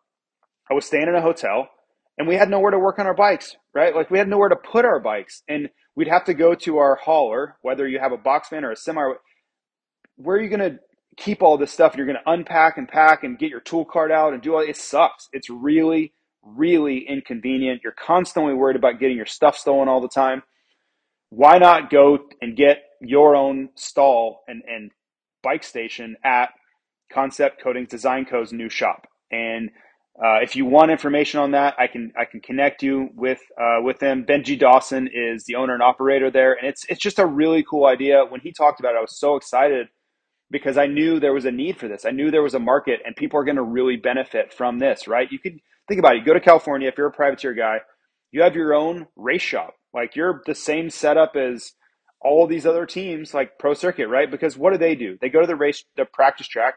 [0.70, 1.70] I was staying in a hotel
[2.18, 3.96] and we had nowhere to work on our bikes, right?
[3.96, 5.44] Like we had nowhere to put our bikes.
[5.48, 8.72] And we'd have to go to our hauler, whether you have a box van or
[8.72, 9.02] a semi.
[10.18, 10.80] Where are you going to
[11.18, 11.96] keep all this stuff?
[11.96, 14.62] You're going to unpack and pack and get your tool cart out and do all
[14.62, 15.30] it sucks.
[15.34, 17.82] It's really, really inconvenient.
[17.84, 20.44] You're constantly worried about getting your stuff stolen all the time.
[21.30, 24.92] Why not go and get your own stall and, and
[25.44, 26.50] bike station at
[27.12, 29.08] Concept Coatings Design Co.'s new shop.
[29.32, 29.70] And
[30.22, 33.82] uh, if you want information on that, I can I can connect you with uh,
[33.82, 34.26] with them.
[34.26, 37.86] Benji Dawson is the owner and operator there, and it's it's just a really cool
[37.86, 38.24] idea.
[38.28, 39.88] When he talked about it, I was so excited
[40.52, 42.06] because I knew there was a need for this.
[42.06, 45.08] I knew there was a market, and people are going to really benefit from this.
[45.08, 45.32] Right?
[45.32, 46.19] You could think about it.
[46.19, 47.78] You go to California if you're a privateer guy,
[48.32, 49.76] you have your own race shop.
[49.93, 51.74] Like you're the same setup as
[52.22, 54.30] all these other teams like Pro Circuit, right?
[54.30, 55.17] Because what do they do?
[55.22, 56.76] They go to the race, the practice track,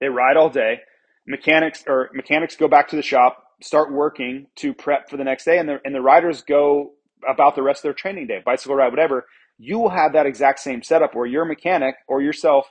[0.00, 0.80] they ride all day.
[1.26, 5.44] Mechanics or mechanics go back to the shop, start working to prep for the next
[5.44, 6.92] day, and the and the riders go
[7.28, 9.26] about the rest of their training day, bicycle ride, whatever.
[9.58, 12.70] You will have that exact same setup where your mechanic or yourself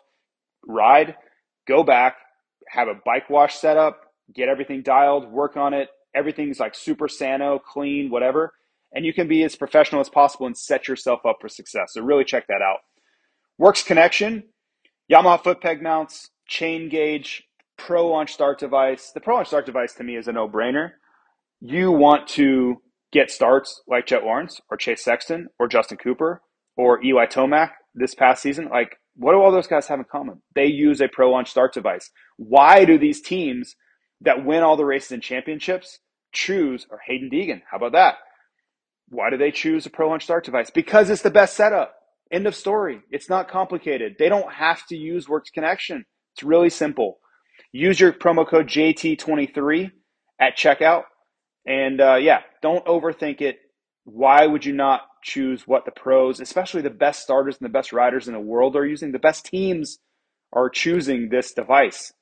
[0.65, 1.15] ride,
[1.67, 2.15] go back,
[2.69, 5.89] have a bike wash set up, get everything dialed, work on it.
[6.15, 8.53] Everything's like super sano, clean, whatever
[8.93, 11.93] and you can be as professional as possible and set yourself up for success.
[11.93, 12.79] So really check that out.
[13.57, 14.43] Works Connection,
[15.11, 17.43] Yamaha foot peg mounts, chain gauge,
[17.77, 19.11] Pro Launch Start device.
[19.13, 20.91] The Pro Launch Start device to me is a no brainer.
[21.59, 26.41] You want to get starts like Jett Lawrence or Chase Sexton or Justin Cooper
[26.75, 28.69] or Eli Tomac this past season.
[28.69, 30.41] Like, what do all those guys have in common?
[30.55, 32.11] They use a Pro Launch Start device.
[32.37, 33.75] Why do these teams
[34.21, 35.99] that win all the races and championships
[36.31, 37.61] choose, or Haiden Deegan?
[37.69, 38.15] How about that?
[39.09, 40.69] Why do they choose a Pro Launch Start device?
[40.69, 41.93] Because it's the best setup.
[42.31, 43.01] End of story.
[43.09, 44.15] It's not complicated.
[44.19, 46.05] They don't have to use Works Connection.
[46.35, 47.19] It's really simple.
[47.71, 49.91] Use your promo code JT23
[50.39, 51.03] at checkout.
[51.65, 53.59] And uh, yeah, don't overthink it.
[54.03, 57.91] Why would you not choose what the pros, especially the best starters and the best
[57.91, 59.11] riders in the world, are using?
[59.11, 59.99] The best teams
[60.53, 62.13] are choosing this device.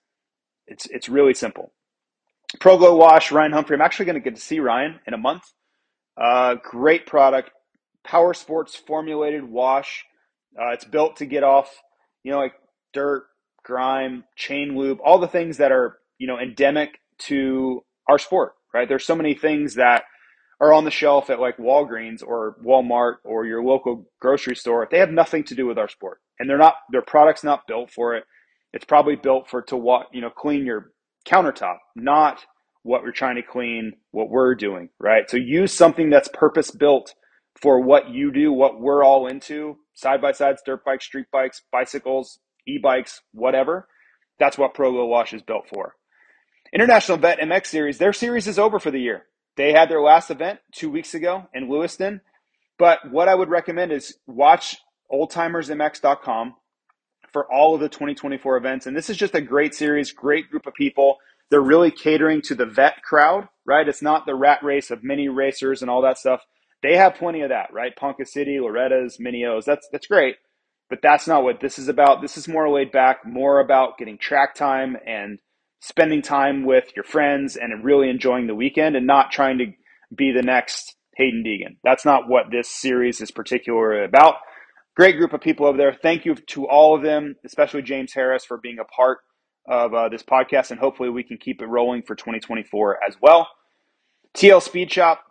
[0.67, 1.73] It's, it's really simple.
[2.59, 3.75] Pro Glow Wash, Ryan Humphrey.
[3.75, 5.43] I'm actually going to get to see Ryan in a month.
[6.17, 7.51] Uh, great product,
[8.03, 10.05] Power Sports formulated wash.
[10.59, 11.69] Uh, it's built to get off,
[12.23, 12.53] you know, like
[12.93, 13.25] dirt,
[13.63, 18.87] grime, chain lube, all the things that are you know, endemic to our sport, right?
[18.87, 20.03] There's so many things that
[20.61, 24.87] are on the shelf at like Walgreens or Walmart or your local grocery store.
[24.89, 26.75] They have nothing to do with our sport, and they're not.
[26.91, 28.23] Their product's not built for it.
[28.73, 30.91] It's probably built for to what you know clean your
[31.25, 32.45] countertop, not
[32.83, 35.29] what we're trying to clean, what we're doing, right?
[35.29, 37.15] So use something that's purpose built
[37.59, 41.61] for what you do, what we're all into side by sides, dirt bikes, street bikes,
[41.71, 43.87] bicycles, e bikes, whatever.
[44.39, 45.95] That's what Pro Glow Wash is built for.
[46.73, 49.23] International Vet MX Series, their series is over for the year.
[49.55, 52.21] They had their last event two weeks ago in Lewiston.
[52.77, 54.77] But what I would recommend is watch
[55.11, 56.55] oldtimersmx.com
[57.35, 58.85] for all of the 2024 events.
[58.87, 61.17] And this is just a great series, great group of people.
[61.49, 63.85] They're really catering to the vet crowd, right?
[63.85, 66.39] It's not the rat race of mini racers and all that stuff.
[66.81, 67.93] They have plenty of that, right?
[67.93, 69.65] Ponca City, Loretta's, Mini-O's.
[69.65, 70.37] That's that's great.
[70.89, 72.21] But that's not what this is about.
[72.21, 75.39] This is more laid back, more about getting track time and
[75.81, 79.65] spending time with your friends and really enjoying the weekend and not trying to
[80.15, 81.75] be the next Haiden Deegan.
[81.83, 84.35] That's not what this series is particularly about.
[84.95, 85.97] Great group of people over there.
[86.01, 89.19] Thank you to all of them, especially James Harris for being a part
[89.67, 93.47] of uh, this podcast, and hopefully we can keep it rolling for 2024 as well.
[94.35, 95.21] TL Speed Shop,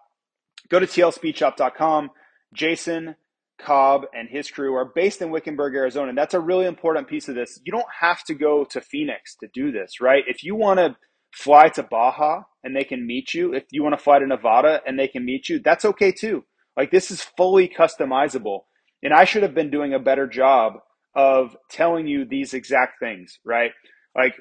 [0.68, 2.10] Go to tlspeedshop.com.
[2.54, 3.16] Jason
[3.60, 6.08] Cobb and his crew are based in Wickenburg, Arizona.
[6.08, 7.60] And that's a really important piece of this.
[7.64, 10.24] You don't have to go to Phoenix to do this, right?
[10.26, 10.96] If you want to
[11.32, 14.80] fly to Baja and they can meet you, if you want to fly to Nevada
[14.86, 16.44] and they can meet you, that's okay too.
[16.76, 18.60] Like this is fully customizable.
[19.04, 20.78] And I should have been doing a better job
[21.14, 23.70] of telling you these exact things, right?
[24.16, 24.34] Like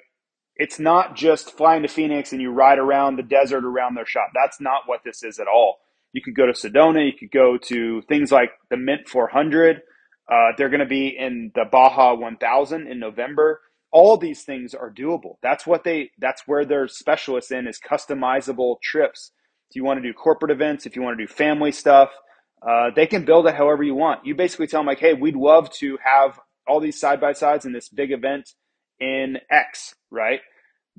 [0.56, 4.30] it's not just flying to Phoenix and you ride around the desert around their shop.
[4.34, 5.78] That's not what this is at all.
[6.14, 7.06] You could go to Sedona.
[7.06, 9.82] You could go to things like the Mint 400.
[10.32, 13.62] Uh, they're going to be in the Baja 1000 in November.
[13.92, 15.36] All these things are doable.
[15.44, 16.12] That's what they.
[16.18, 19.32] That's where they're specialists in is customizable trips.
[19.70, 22.10] If you want to do corporate events, if you want to do family stuff,
[22.68, 24.26] uh, they can build it however you want.
[24.26, 27.66] You basically tell them like, hey, we'd love to have all these side by sides
[27.66, 28.50] in this big event
[29.00, 30.40] in X, right?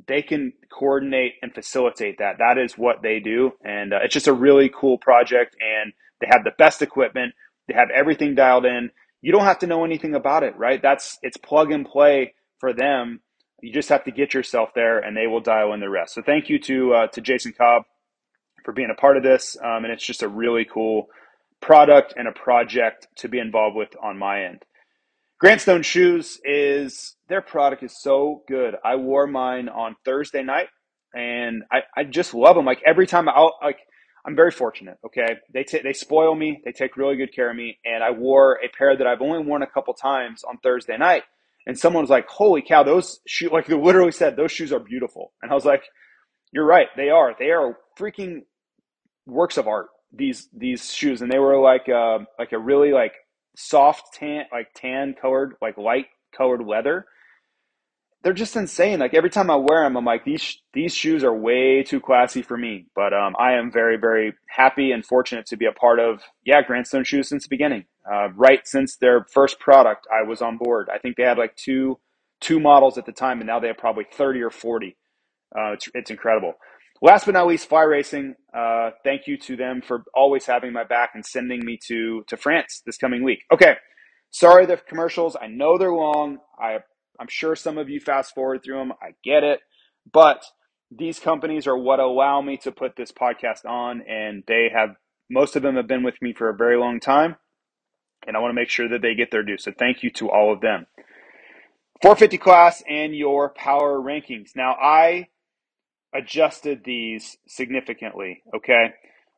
[0.07, 2.38] they can coordinate and facilitate that.
[2.38, 3.53] That is what they do.
[3.64, 5.57] And uh, it's just a really cool project.
[5.61, 7.35] And they have the best equipment,
[7.68, 8.90] they have everything dialed in.
[9.22, 10.83] You don't have to know anything about it, right?
[10.83, 13.20] That's it's plug and play for them.
[13.62, 16.14] You just have to get yourself there, and they will dial in the rest.
[16.14, 17.85] So thank you to uh, to Jason Cobb
[18.64, 21.09] for being a part of this, um, and it's just a really cool
[21.64, 24.62] product and a project to be involved with on my end.
[25.40, 28.74] Grantstone Shoes is their product is so good.
[28.85, 30.68] I wore mine on Thursday night,
[31.14, 32.66] and I, I just love them.
[32.66, 33.79] Like every time I like,
[34.27, 34.98] I'm very fortunate.
[35.05, 36.61] Okay, they t- they spoil me.
[36.64, 39.44] They take really good care of me, and I wore a pair that I've only
[39.44, 41.22] worn a couple times on Thursday night.
[41.66, 44.81] And someone was like, "Holy cow, those shoes!" Like they literally said, "Those shoes are
[44.81, 45.83] beautiful." And I was like,
[46.53, 46.88] "You're right.
[46.96, 47.35] They are.
[47.38, 48.42] They are freaking
[49.27, 53.14] works of art." These these shoes, and they were like uh, like a really like
[53.57, 57.07] soft tan, like tan colored, like light colored leather.
[58.22, 59.00] They're just insane.
[59.00, 62.42] Like every time I wear them, I'm like these these shoes are way too classy
[62.42, 62.87] for me.
[62.94, 66.62] But um, I am very very happy and fortunate to be a part of yeah
[66.62, 67.85] Grantstone shoes since the beginning.
[68.11, 70.88] Uh, right since their first product, I was on board.
[70.92, 71.98] I think they had like two
[72.40, 74.96] two models at the time, and now they have probably thirty or forty.
[75.57, 76.55] Uh, it's it's incredible.
[77.04, 78.34] Last but not least, Fly Racing.
[78.56, 82.38] Uh, thank you to them for always having my back and sending me to to
[82.38, 83.40] France this coming week.
[83.52, 83.74] Okay,
[84.30, 85.36] sorry the commercials.
[85.38, 86.38] I know they're long.
[86.58, 86.78] I
[87.20, 88.92] I'm sure some of you fast forward through them.
[89.02, 89.60] I get it,
[90.10, 90.46] but
[90.90, 94.96] these companies are what allow me to put this podcast on, and they have
[95.28, 97.36] most of them have been with me for a very long time,
[98.26, 99.58] and I want to make sure that they get their due.
[99.58, 100.86] So thank you to all of them.
[102.00, 104.56] 450 class and your power rankings.
[104.56, 105.28] Now I
[106.14, 108.42] adjusted these significantly.
[108.55, 108.94] Okay.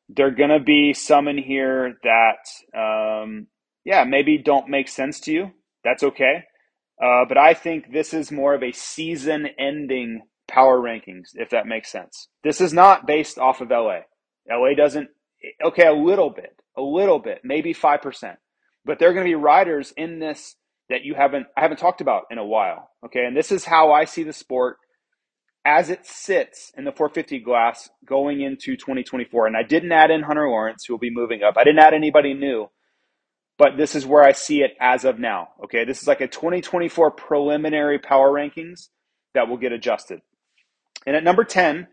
[0.09, 3.49] There are going to be some in here that, um,
[3.85, 5.51] yeah, maybe don't make sense to you.
[5.83, 6.45] That's okay.
[7.03, 11.67] Uh, but I think this is more of a season ending power rankings, if that
[11.67, 12.29] makes sense.
[12.45, 14.01] This is not based off of LA.
[14.49, 15.09] LA doesn't,
[15.65, 18.37] okay, a little bit, a little bit, maybe 5%.
[18.85, 20.55] But there are going to be riders in this
[20.89, 22.91] that you haven't, I haven't talked about in a while.
[23.05, 23.25] Okay.
[23.25, 24.79] And this is how I see the sport
[25.67, 29.49] as it sits in the 450 class going into 2024.
[29.49, 31.57] And I didn't add in Hunter Lawrence, who will be moving up.
[31.59, 32.71] I didn't add anybody new,
[33.59, 35.49] but this is where I see it as of now.
[35.65, 38.91] Okay, this is like a 2024 preliminary power rankings
[39.35, 40.21] that will get adjusted.
[41.05, 41.89] And at number 10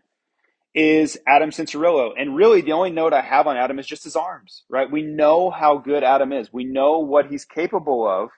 [0.72, 2.12] is Adam Cianciarulo.
[2.16, 4.90] And really, the only note I have on Adam is just his arms, right?
[4.90, 8.30] We know how good Adam is, we know what he's capable of,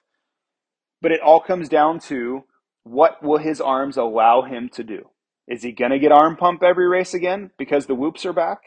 [1.02, 2.44] but it all comes down to
[2.84, 5.10] what will his arms allow him to do
[5.48, 8.58] Is he going to get arm pump every race again because the whoops are back?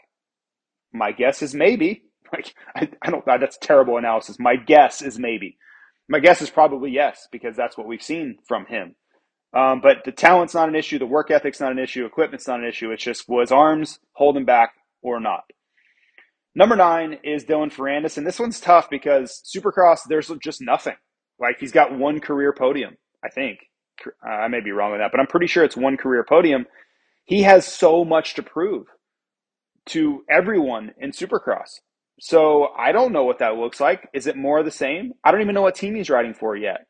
[0.92, 2.04] My guess is maybe.
[2.32, 3.26] Like I, I don't.
[3.26, 4.38] That's terrible analysis.
[4.38, 5.58] My guess is maybe.
[6.08, 8.94] My guess is probably yes because that's what we've seen from him.
[9.52, 11.00] Um, but the talent's not an issue.
[11.00, 12.04] The work ethic's not an issue.
[12.04, 12.92] Equipment's not an issue.
[12.92, 15.42] It's just was arms holding back or not.
[16.54, 20.96] Number nine is Dylan Ferrandis, and this one's tough because Supercross there's just nothing.
[21.40, 23.58] Like he's got one career podium, I think.
[24.22, 26.66] I may be wrong with that, but I'm pretty sure it's one career podium.
[27.24, 28.86] He has so much to prove
[29.86, 31.80] to everyone in Supercross.
[32.20, 34.08] So I don't know what that looks like.
[34.12, 35.14] Is it more of the same?
[35.24, 36.86] I don't even know what team he's riding for yet.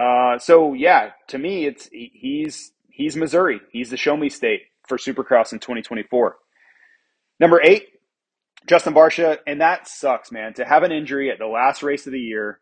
[0.00, 3.60] Uh, so yeah, to me, it's he's he's Missouri.
[3.72, 6.36] He's the show me state for Supercross in 2024.
[7.40, 7.88] Number eight,
[8.66, 10.54] Justin Barcia, and that sucks, man.
[10.54, 12.60] To have an injury at the last race of the year,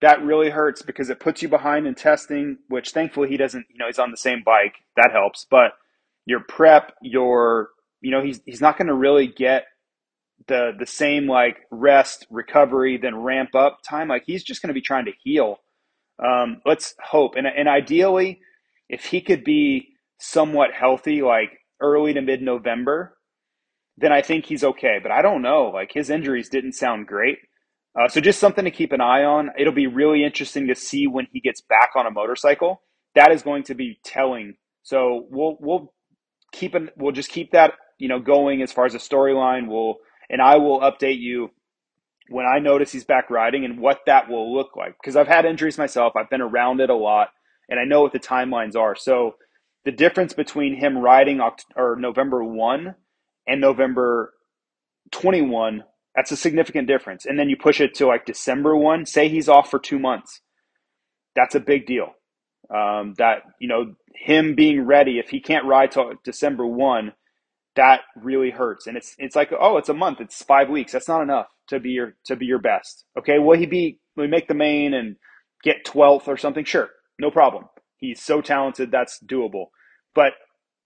[0.00, 2.58] that really hurts because it puts you behind in testing.
[2.68, 3.66] Which thankfully he doesn't.
[3.70, 4.74] You know, he's on the same bike.
[4.96, 5.72] That helps, but
[6.26, 7.70] your prep, your
[8.00, 9.64] you know, he's he's not going to really get
[10.46, 14.08] the the same like rest, recovery, then ramp up time.
[14.08, 15.58] Like he's just going to be trying to heal.
[16.24, 18.40] Um, let's hope, and and ideally,
[18.88, 19.88] if he could be
[20.18, 23.16] somewhat healthy, like early to mid November,
[23.96, 24.98] then I think he's okay.
[25.02, 25.70] But I don't know.
[25.72, 27.38] Like his injuries didn't sound great.
[27.98, 29.50] Uh, so just something to keep an eye on.
[29.58, 32.82] It'll be really interesting to see when he gets back on a motorcycle.
[33.14, 34.54] That is going to be telling.
[34.82, 35.92] So we'll we'll
[36.52, 39.68] keep an, we'll just keep that you know going as far as a storyline.
[39.68, 39.96] We'll
[40.28, 41.50] and I will update you
[42.28, 44.94] when I notice he's back riding and what that will look like.
[45.00, 47.30] Because I've had injuries myself, I've been around it a lot,
[47.68, 48.94] and I know what the timelines are.
[48.94, 49.34] So
[49.84, 51.40] the difference between him riding
[51.76, 52.94] or November one
[53.48, 54.32] and November
[55.10, 55.82] twenty one,
[56.16, 57.26] that's a significant difference.
[57.26, 59.06] And then you push it to like December one.
[59.06, 60.40] Say he's off for two months,
[61.36, 62.14] that's a big deal.
[62.74, 67.12] Um, that you know him being ready if he can't ride till December one
[67.76, 68.86] that really hurts.
[68.88, 70.92] And it's it's like, oh, it's a month, it's five weeks.
[70.92, 73.06] That's not enough to be your to be your best.
[73.18, 75.16] Okay, will he be will he make the main and
[75.64, 76.66] get twelfth or something?
[76.66, 76.90] Sure,
[77.20, 77.66] no problem.
[77.98, 79.66] He's so talented, that's doable.
[80.14, 80.34] But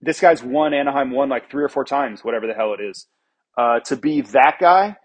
[0.02, 3.08] this guy's won Anaheim won like three or four times, whatever the hell it is.
[3.58, 4.96] Uh, to be that guy,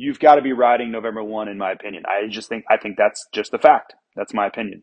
[0.00, 2.04] you've got to be riding November one, in my opinion.
[2.06, 3.94] I just think I think that's just a fact.
[4.16, 4.82] That's my opinion.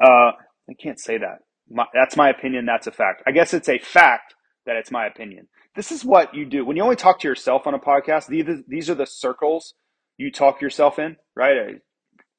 [0.00, 0.32] Uh,
[0.68, 1.38] I can't say that.
[1.70, 2.66] My, that's my opinion.
[2.66, 3.22] That's a fact.
[3.26, 4.34] I guess it's a fact
[4.66, 5.46] that it's my opinion.
[5.76, 8.26] This is what you do when you only talk to yourself on a podcast.
[8.26, 9.74] These these are the circles
[10.18, 11.76] you talk yourself in, right?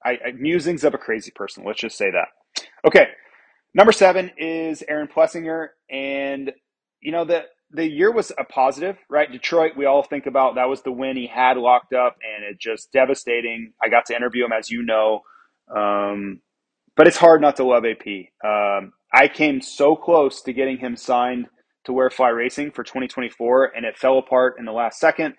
[0.03, 1.63] I, I, musings of a crazy person.
[1.65, 2.65] Let's just say that.
[2.85, 3.07] Okay,
[3.73, 6.51] number seven is Aaron Plessinger, and
[6.99, 9.31] you know the the year was a positive, right?
[9.31, 12.59] Detroit, we all think about that was the win he had locked up, and it
[12.59, 13.73] just devastating.
[13.81, 15.21] I got to interview him, as you know,
[15.75, 16.39] um,
[16.95, 18.07] but it's hard not to love AP.
[18.43, 21.47] Um, I came so close to getting him signed
[21.85, 25.35] to wear Fly Racing for 2024, and it fell apart in the last second.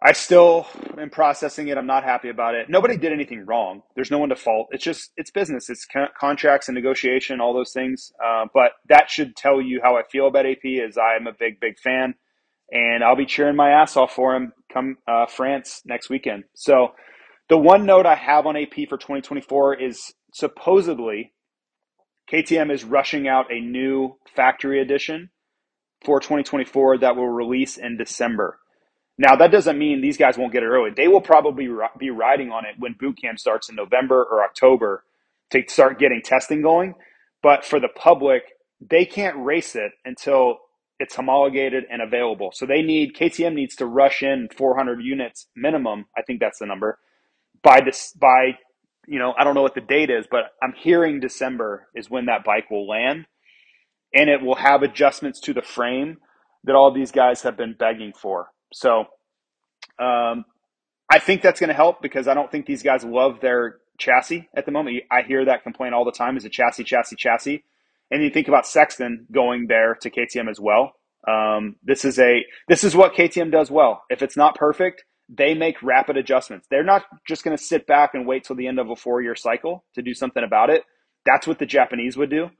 [0.00, 1.76] I still am processing it.
[1.76, 2.68] I'm not happy about it.
[2.68, 3.82] Nobody did anything wrong.
[3.96, 4.68] There's no one to fault.
[4.70, 5.68] It's just it's business.
[5.68, 5.86] It's
[6.18, 8.12] contracts and negotiation, all those things.
[8.24, 10.64] Uh, but that should tell you how I feel about AP.
[10.64, 12.14] Is I'm a big big fan,
[12.70, 16.44] and I'll be cheering my ass off for him come uh, France next weekend.
[16.54, 16.92] So
[17.48, 21.32] the one note I have on AP for 2024 is supposedly
[22.32, 25.30] KTM is rushing out a new factory edition
[26.04, 28.60] for 2024 that will release in December.
[29.18, 30.90] Now, that doesn't mean these guys won't get it early.
[30.96, 35.04] They will probably be riding on it when boot camp starts in November or October
[35.50, 36.94] to start getting testing going.
[37.42, 38.42] But for the public,
[38.80, 40.58] they can't race it until
[41.00, 42.50] it's homologated and available.
[42.52, 46.06] So they need KTM needs to rush in 400 units minimum.
[46.16, 46.98] I think that's the number
[47.62, 48.58] by this by
[49.08, 52.26] you know, I don't know what the date is, but I'm hearing December is when
[52.26, 53.24] that bike will land
[54.12, 56.18] and it will have adjustments to the frame
[56.64, 58.48] that all these guys have been begging for.
[58.72, 59.06] So,
[59.98, 60.44] um,
[61.10, 64.48] I think that's going to help because I don't think these guys love their chassis
[64.54, 65.02] at the moment.
[65.10, 67.64] I hear that complaint all the time is a chassis, chassis, chassis.
[68.10, 70.92] And you think about Sexton going there to KTM as well.
[71.26, 74.02] Um, this is a this is what KTM does well.
[74.08, 76.66] If it's not perfect, they make rapid adjustments.
[76.70, 79.20] They're not just going to sit back and wait till the end of a four
[79.20, 80.84] year cycle to do something about it.
[81.26, 82.50] That's what the Japanese would do.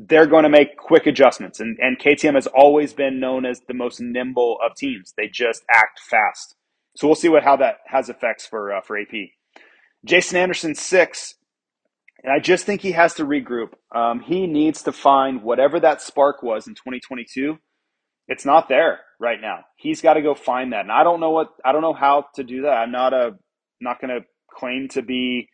[0.00, 1.60] They're going to make quick adjustments.
[1.60, 5.12] And, and KTM has always been known as the most nimble of teams.
[5.16, 6.56] They just act fast.
[6.96, 9.14] So we'll see what how that has effects for uh, for AP.
[10.04, 11.34] Jason Anderson six,
[12.24, 13.74] and I just think he has to regroup.
[13.94, 17.58] Um, he needs to find whatever that spark was in 2022
[18.28, 19.60] it's not there right now.
[19.76, 20.82] He's got to go find that.
[20.82, 22.70] And I don't know what I don't know how to do that.
[22.70, 23.32] I'm not a
[23.82, 24.26] not going to
[24.56, 25.49] claim to be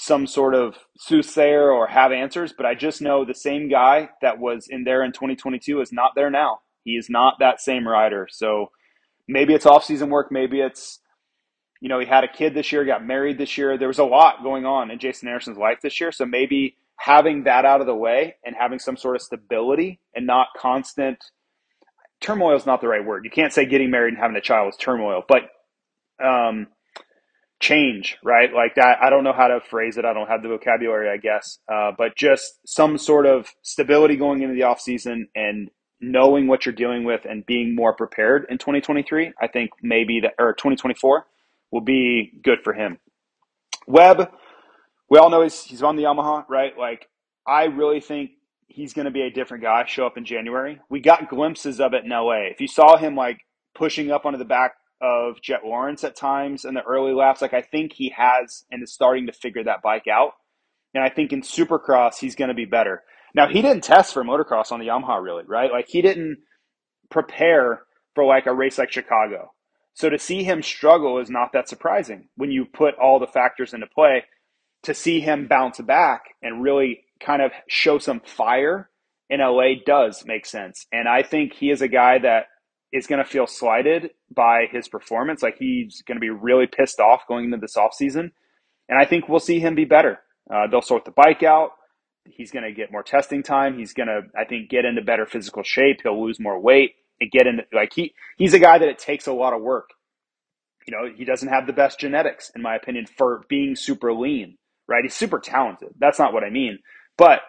[0.00, 4.38] some sort of soothsayer or have answers, but I just know the same guy that
[4.38, 6.60] was in there in 2022 is not there now.
[6.84, 8.26] He is not that same rider.
[8.30, 8.70] So
[9.28, 11.00] maybe it's off-season work, maybe it's
[11.82, 13.78] you know, he had a kid this year, got married this year.
[13.78, 16.12] There was a lot going on in Jason Anderson's life this year.
[16.12, 20.26] So maybe having that out of the way and having some sort of stability and
[20.26, 21.24] not constant
[22.20, 23.24] turmoil is not the right word.
[23.24, 25.44] You can't say getting married and having a child is turmoil, but
[26.22, 26.66] um,
[27.60, 28.52] change, right?
[28.52, 28.98] Like that.
[29.02, 30.04] I don't know how to phrase it.
[30.04, 31.58] I don't have the vocabulary, I guess.
[31.70, 36.64] Uh, but just some sort of stability going into the off season and knowing what
[36.64, 39.34] you're dealing with and being more prepared in 2023.
[39.40, 41.26] I think maybe that or 2024
[41.70, 42.98] will be good for him.
[43.86, 44.30] Webb,
[45.10, 46.76] we all know he's he's on the Yamaha, right?
[46.78, 47.08] Like
[47.46, 48.30] I really think
[48.68, 49.84] he's going to be a different guy.
[49.86, 50.80] Show up in January.
[50.88, 52.46] We got glimpses of it in LA.
[52.50, 53.40] If you saw him like
[53.74, 57.42] pushing up onto the back of Jett Lawrence at times in the early laps.
[57.42, 60.32] Like I think he has and is starting to figure that bike out.
[60.94, 63.02] And I think in Supercross he's going to be better.
[63.34, 65.70] Now he didn't test for motocross on the Yamaha really, right?
[65.70, 66.38] Like he didn't
[67.10, 67.82] prepare
[68.14, 69.52] for like a race like Chicago.
[69.94, 73.74] So to see him struggle is not that surprising when you put all the factors
[73.74, 74.24] into play.
[74.84, 78.88] To see him bounce back and really kind of show some fire
[79.28, 80.86] in LA does make sense.
[80.90, 82.46] And I think he is a guy that
[82.92, 85.42] is going to feel slighted by his performance.
[85.42, 88.32] Like he's going to be really pissed off going into this offseason.
[88.88, 90.18] And I think we'll see him be better.
[90.52, 91.70] Uh, they'll sort the bike out.
[92.24, 93.78] He's going to get more testing time.
[93.78, 96.00] He's going to, I think, get into better physical shape.
[96.02, 99.26] He'll lose more weight and get into like he he's a guy that it takes
[99.26, 99.90] a lot of work.
[100.86, 104.56] You know, he doesn't have the best genetics, in my opinion, for being super lean.
[104.88, 105.04] Right?
[105.04, 105.90] He's super talented.
[105.98, 106.80] That's not what I mean.
[107.16, 107.42] But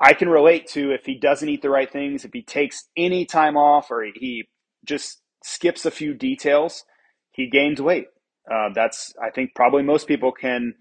[0.00, 3.26] I can relate to if he doesn't eat the right things, if he takes any
[3.26, 4.48] time off, or he
[4.84, 6.84] just skips a few details,
[7.30, 8.06] he gains weight.
[8.50, 10.74] Uh, that's I think probably most people can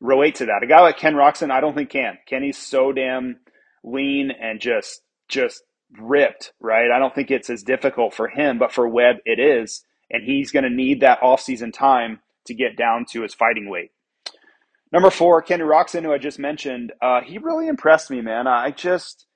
[0.00, 0.62] relate to that.
[0.62, 2.18] A guy like Ken Roczen, I don't think can.
[2.26, 3.36] Kenny's so damn
[3.84, 5.62] lean and just just
[5.98, 6.90] ripped, right?
[6.90, 10.50] I don't think it's as difficult for him, but for Webb it is, and he's
[10.50, 13.92] going to need that off-season time to get down to his fighting weight.
[14.90, 18.46] Number four, Kenny Roczen, who I just mentioned, uh, he really impressed me, man.
[18.46, 19.26] I just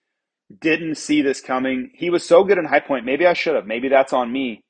[0.61, 1.90] didn't see this coming.
[1.94, 3.05] He was so good in High Point.
[3.05, 3.66] Maybe I should have.
[3.66, 4.62] Maybe that's on me.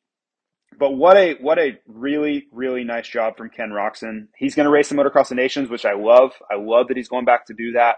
[0.78, 4.28] But what a what a really really nice job from Ken Roczen.
[4.36, 6.32] He's going to race the Motocross of Nations, which I love.
[6.50, 7.96] I love that he's going back to do that,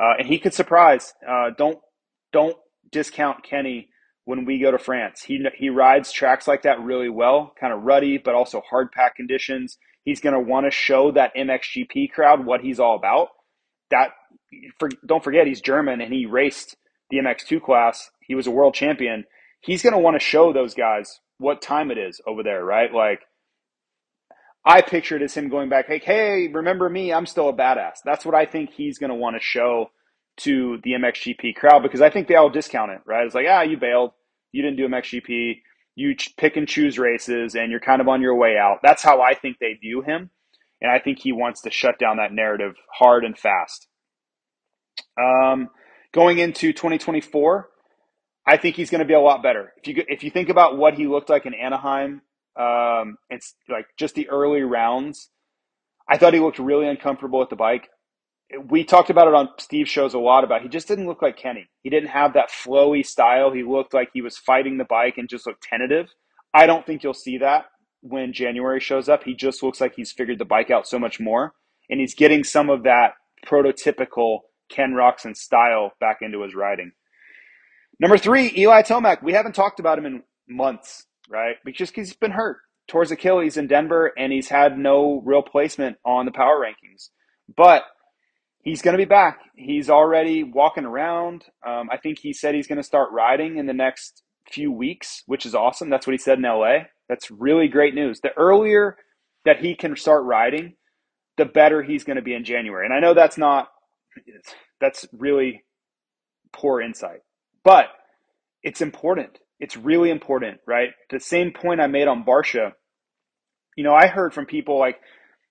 [0.00, 1.12] uh, and he could surprise.
[1.28, 1.78] Uh, don't
[2.32, 2.56] don't
[2.92, 3.88] discount Kenny
[4.24, 5.22] when we go to France.
[5.22, 9.16] He he rides tracks like that really well, kind of ruddy, but also hard pack
[9.16, 9.78] conditions.
[10.04, 13.28] He's going to want to show that MXGP crowd what he's all about.
[13.90, 14.10] That
[14.78, 16.76] for, don't forget he's German and he raced
[17.10, 18.10] the MX2 class.
[18.20, 19.24] He was a world champion.
[19.60, 22.92] He's going to want to show those guys what time it is over there, right?
[22.92, 23.20] Like,
[24.64, 27.12] I pictured as him going back, hey, hey, remember me?
[27.12, 27.98] I'm still a badass.
[28.04, 29.90] That's what I think he's going to want to show
[30.38, 33.26] to the MXGP crowd because I think they all discount it, right?
[33.26, 34.12] It's like, ah, you bailed.
[34.52, 35.60] You didn't do MXGP.
[35.96, 38.78] You pick and choose races and you're kind of on your way out.
[38.82, 40.30] That's how I think they view him.
[40.80, 43.86] And I think he wants to shut down that narrative hard and fast.
[45.20, 45.68] Um,
[46.14, 47.68] Going into 2024,
[48.46, 49.72] I think he's going to be a lot better.
[49.76, 52.22] If you if you think about what he looked like in Anaheim,
[52.56, 55.30] um, it's like just the early rounds.
[56.08, 57.88] I thought he looked really uncomfortable with the bike.
[58.68, 61.36] We talked about it on Steve's shows a lot about he just didn't look like
[61.36, 61.68] Kenny.
[61.82, 63.50] He didn't have that flowy style.
[63.50, 66.10] He looked like he was fighting the bike and just looked tentative.
[66.52, 67.64] I don't think you'll see that
[68.02, 69.24] when January shows up.
[69.24, 71.54] He just looks like he's figured the bike out so much more,
[71.90, 76.92] and he's getting some of that prototypical Ken Roczen style back into his riding.
[78.00, 79.22] Number three, Eli Tomac.
[79.22, 81.56] We haven't talked about him in months, right?
[81.64, 82.58] Because he's been hurt.
[82.86, 87.08] Towards Achilles in Denver, and he's had no real placement on the power rankings.
[87.56, 87.84] But
[88.62, 89.38] he's going to be back.
[89.56, 91.44] He's already walking around.
[91.66, 95.22] Um, I think he said he's going to start riding in the next few weeks,
[95.26, 95.88] which is awesome.
[95.88, 96.84] That's what he said in LA.
[97.08, 98.20] That's really great news.
[98.20, 98.96] The earlier
[99.44, 100.74] that he can start riding,
[101.36, 102.84] the better he's going to be in January.
[102.84, 103.68] And I know that's not
[104.80, 105.64] that's really
[106.52, 107.20] poor insight.
[107.64, 107.86] But
[108.62, 109.38] it's important.
[109.60, 110.90] It's really important, right?
[111.10, 112.72] The same point I made on Barcia,
[113.76, 114.96] you know, I heard from people like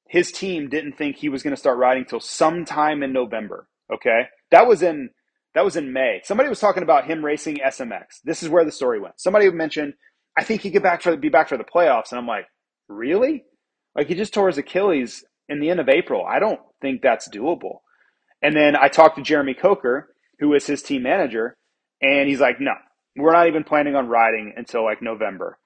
[0.07, 3.67] his team didn't think he was going to start riding till sometime in November.
[3.91, 4.23] Okay.
[4.51, 5.09] That was in
[5.55, 6.21] that was in May.
[6.23, 8.21] Somebody was talking about him racing SMX.
[8.23, 9.19] This is where the story went.
[9.19, 9.93] Somebody mentioned,
[10.37, 12.11] I think he could back for be back for the playoffs.
[12.11, 12.45] And I'm like,
[12.87, 13.43] really?
[13.95, 16.25] Like he just tore his Achilles in the end of April.
[16.25, 17.79] I don't think that's doable.
[18.43, 21.55] And then I talked to Jeremy Coker, who is his team manager,
[22.01, 22.73] and he's like, no,
[23.15, 25.57] we're not even planning on riding until like November.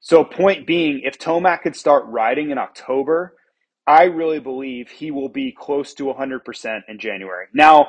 [0.00, 3.36] So, point being, if Tomac could start riding in October,
[3.86, 7.46] I really believe he will be close to 100% in January.
[7.52, 7.88] Now,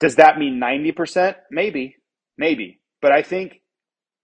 [0.00, 1.36] does that mean 90%?
[1.50, 1.96] Maybe,
[2.36, 2.80] maybe.
[3.00, 3.60] But I think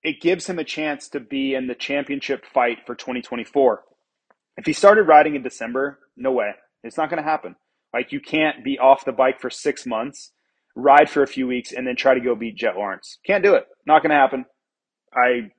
[0.03, 3.85] it gives him a chance to be in the championship fight for 2024.
[4.57, 6.53] If he started riding in December, no way.
[6.83, 7.57] It's not going to happen.
[7.93, 10.33] Like, you can't be off the bike for six months,
[10.75, 13.19] ride for a few weeks, and then try to go beat Jett Lawrence.
[13.27, 13.67] Can't do it.
[13.87, 14.45] Not going to happen.
[15.13, 15.51] I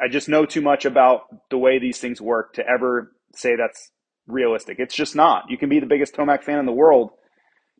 [0.00, 3.90] I just know too much about the way these things work to ever say that's
[4.26, 4.78] realistic.
[4.78, 5.44] It's just not.
[5.50, 7.10] You can be the biggest Tomac fan in the world.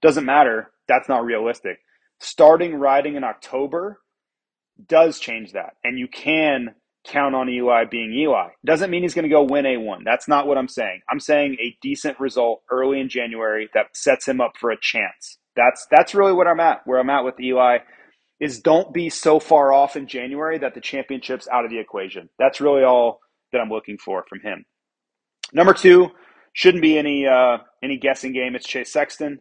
[0.00, 0.70] Doesn't matter.
[0.86, 1.78] That's not realistic.
[2.18, 4.00] Starting riding in October
[4.86, 5.76] does change that.
[5.84, 6.74] And you can
[7.08, 8.48] count on Eli being Eli.
[8.64, 10.00] Doesn't mean he's going to go win A1.
[10.04, 11.00] That's not what I'm saying.
[11.10, 15.38] I'm saying a decent result early in January that sets him up for a chance.
[15.56, 16.82] That's that's really what I'm at.
[16.86, 17.78] Where I'm at with Eli
[18.40, 22.28] is don't be so far off in January that the championship's out of the equation.
[22.38, 23.20] That's really all
[23.52, 24.64] that I'm looking for from him.
[25.52, 26.10] Number two
[26.52, 28.54] shouldn't be any uh, any guessing game.
[28.54, 29.40] It's Chase Sexton,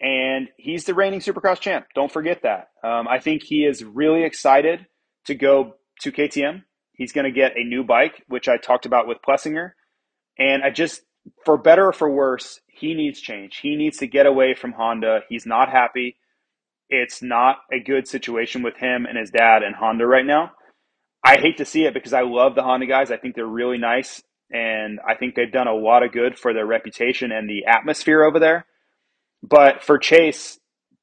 [0.00, 1.86] and he's the reigning Supercross champ.
[1.94, 2.68] Don't forget that.
[2.84, 4.86] Um, I think he is really excited
[5.26, 6.62] to go to KTM.
[6.98, 9.70] He's going to get a new bike, which I talked about with Plessinger,
[10.38, 11.00] and I just
[11.44, 13.58] for better or for worse, he needs change.
[13.62, 15.20] He needs to get away from Honda.
[15.30, 16.16] He's not happy
[16.88, 20.52] it's not a good situation with him and his dad and Honda right now.
[21.24, 23.10] I hate to see it because I love the Honda guys.
[23.10, 26.54] I think they're really nice and I think they've done a lot of good for
[26.54, 28.64] their reputation and the atmosphere over there.
[29.42, 30.58] But for Chase,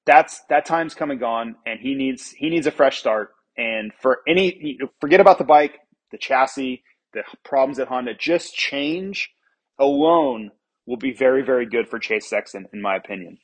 [0.06, 3.32] that's that time's come and gone and he needs he needs a fresh start.
[3.58, 5.78] And for any forget about the bike,
[6.16, 6.82] the chassis,
[7.14, 9.32] the problems at Honda, just change
[9.78, 10.50] alone
[10.86, 13.38] will be very, very good for Chase Sexton, in my opinion.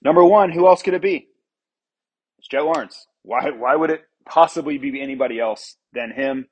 [0.00, 1.26] Number one, who else could it be?
[2.38, 3.08] It's Jett Lawrence.
[3.22, 6.46] Why, why would it possibly be anybody else than him?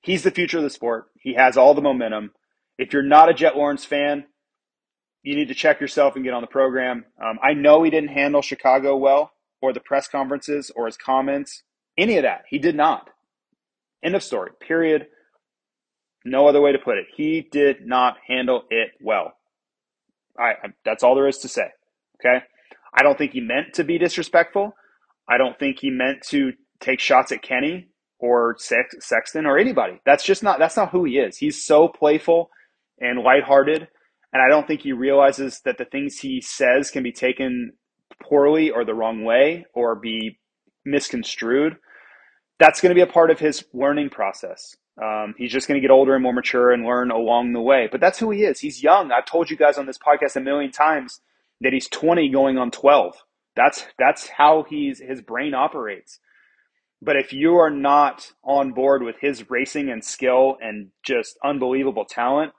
[0.00, 1.06] He's the future of the sport.
[1.20, 2.32] He has all the momentum.
[2.76, 4.24] If you're not a Jett Lawrence fan,
[5.22, 7.04] you need to check yourself and get on the program.
[7.24, 9.30] Um, I know he didn't handle Chicago well,
[9.62, 11.62] or the press conferences, or his comments,
[11.96, 12.42] any of that.
[12.48, 13.10] He did not.
[14.06, 14.52] End of story.
[14.66, 15.06] Period.
[16.24, 17.06] No other way to put it.
[17.16, 19.32] He did not handle it well.
[20.38, 21.68] I, I that's all there is to say.
[22.20, 22.44] Okay.
[22.96, 24.74] I don't think he meant to be disrespectful.
[25.28, 27.88] I don't think he meant to take shots at Kenny
[28.20, 30.00] or Sex- Sexton or anybody.
[30.06, 31.36] That's just not that's not who he is.
[31.38, 32.50] He's so playful
[33.00, 33.88] and lighthearted,
[34.32, 37.72] and I don't think he realizes that the things he says can be taken
[38.22, 40.38] poorly or the wrong way or be
[40.84, 41.76] misconstrued.
[42.58, 44.76] That's going to be a part of his learning process.
[45.02, 47.88] Um, he's just going to get older and more mature and learn along the way.
[47.90, 48.60] But that's who he is.
[48.60, 49.12] He's young.
[49.12, 51.20] I've told you guys on this podcast a million times
[51.60, 53.14] that he's 20 going on 12.
[53.54, 56.18] That's that's how he's his brain operates.
[57.02, 62.04] But if you are not on board with his racing and skill and just unbelievable
[62.04, 62.52] talent,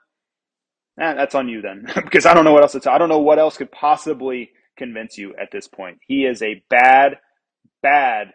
[1.00, 1.86] eh, that's on you then.
[1.94, 2.92] because I don't know what else to tell.
[2.92, 5.98] I don't know what else could possibly convince you at this point.
[6.06, 7.18] He is a bad,
[7.82, 8.32] bad,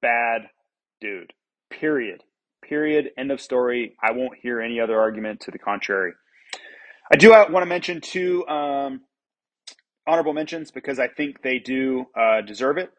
[0.00, 0.48] bad
[1.00, 1.32] dude.
[1.70, 2.22] Period.
[2.62, 3.10] Period.
[3.18, 3.96] End of story.
[4.02, 6.12] I won't hear any other argument to the contrary.
[7.12, 9.02] I do want to mention two um,
[10.06, 12.90] honorable mentions because I think they do uh, deserve it.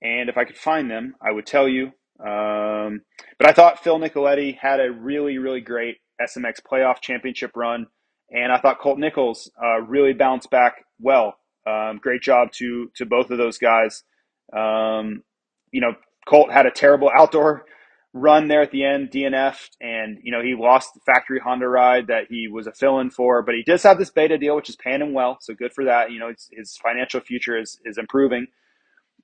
[0.00, 1.92] And if I could find them, I would tell you.
[2.20, 3.02] Um,
[3.38, 7.86] but I thought Phil Nicoletti had a really, really great SMX playoff championship run.
[8.30, 11.36] And I thought Colt Nichols uh, really bounced back well.
[11.66, 14.02] Um, great job to to both of those guys.
[14.52, 15.22] Um,
[15.70, 15.92] you know,
[16.26, 17.64] Colt had a terrible outdoor
[18.12, 22.08] run there at the end, DNF, and you know he lost the factory Honda ride
[22.08, 24.76] that he was a fill-in for, but he does have this beta deal, which is
[24.76, 26.10] paying him well, so good for that.
[26.10, 28.46] You know, his financial future is is improving.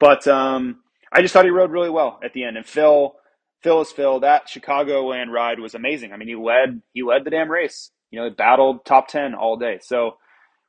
[0.00, 0.80] But um,
[1.12, 3.16] I just thought he rode really well at the end, and Phil,
[3.62, 4.20] Phil is Phil.
[4.20, 6.12] That Chicagoland ride was amazing.
[6.12, 7.90] I mean, he led he led the damn race.
[8.10, 10.16] You know, he battled top ten all day, so.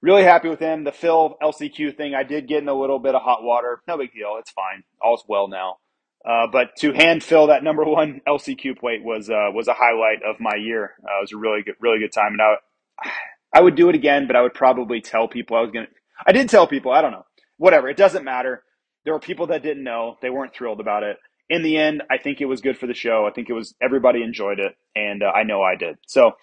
[0.02, 0.86] Really happy with him.
[0.86, 3.82] The Phil LCQ thing, I did get in a little bit of hot water.
[3.86, 4.38] No big deal.
[4.40, 4.86] It's fine.
[5.02, 5.80] All's well now.
[6.26, 10.22] Uh, but to hand Phil that number one LCQ plate was uh, was a highlight
[10.24, 10.94] of my year.
[11.04, 13.10] Uh, it was a really good, really good time, and I,
[13.54, 15.88] I would do it again, but I would probably tell people I was gonna.
[16.28, 16.92] I did tell people.
[16.92, 17.26] I don't know.
[17.58, 17.90] Whatever.
[17.90, 18.64] It doesn't matter.
[19.06, 20.18] There were people that didn't know.
[20.22, 21.18] They weren't thrilled about it.
[21.50, 23.26] In the end, I think it was good for the show.
[23.26, 25.98] I think it was everybody enjoyed it, and uh, I know I did.
[26.06, 26.34] So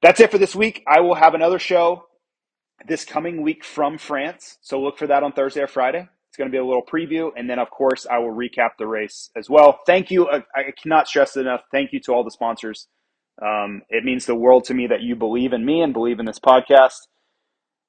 [0.00, 0.84] that's it for this week.
[0.86, 2.04] I will have another show
[2.86, 4.58] this coming week from France.
[4.60, 6.08] So look for that on Thursday or Friday
[6.38, 9.30] going to be a little preview, and then of course I will recap the race
[9.36, 9.80] as well.
[9.86, 10.30] Thank you.
[10.30, 11.62] I, I cannot stress enough.
[11.70, 12.88] Thank you to all the sponsors.
[13.42, 16.26] Um, it means the world to me that you believe in me and believe in
[16.26, 17.06] this podcast.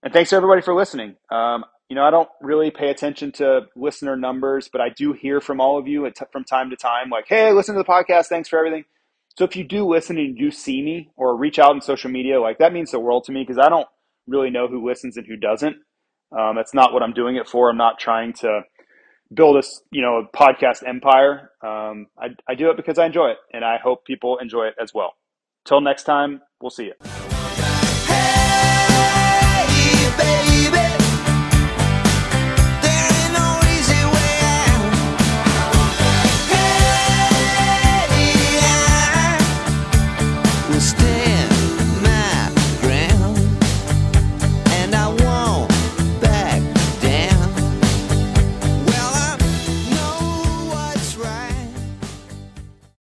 [0.04, 1.16] And thanks to everybody for listening.
[1.32, 5.42] Um, you know, I don't really pay attention to listener numbers, but I do hear
[5.42, 8.28] from all of you t- from time to time, like, "Hey, listen to the podcast.
[8.28, 8.86] Thanks for everything."
[9.38, 12.12] So if you do listen and you do see me or reach out on social
[12.12, 13.88] media, like that means the world to me because I don't
[14.28, 15.78] really know who listens and who doesn't.
[16.32, 17.70] Um, that's not what I'm doing it for.
[17.70, 18.62] I'm not trying to
[19.34, 21.52] build a you know podcast empire.
[21.62, 24.76] Um, I, I do it because I enjoy it, and I hope people enjoy it
[24.82, 25.14] as well.
[25.66, 27.19] Till next time, we'll see you.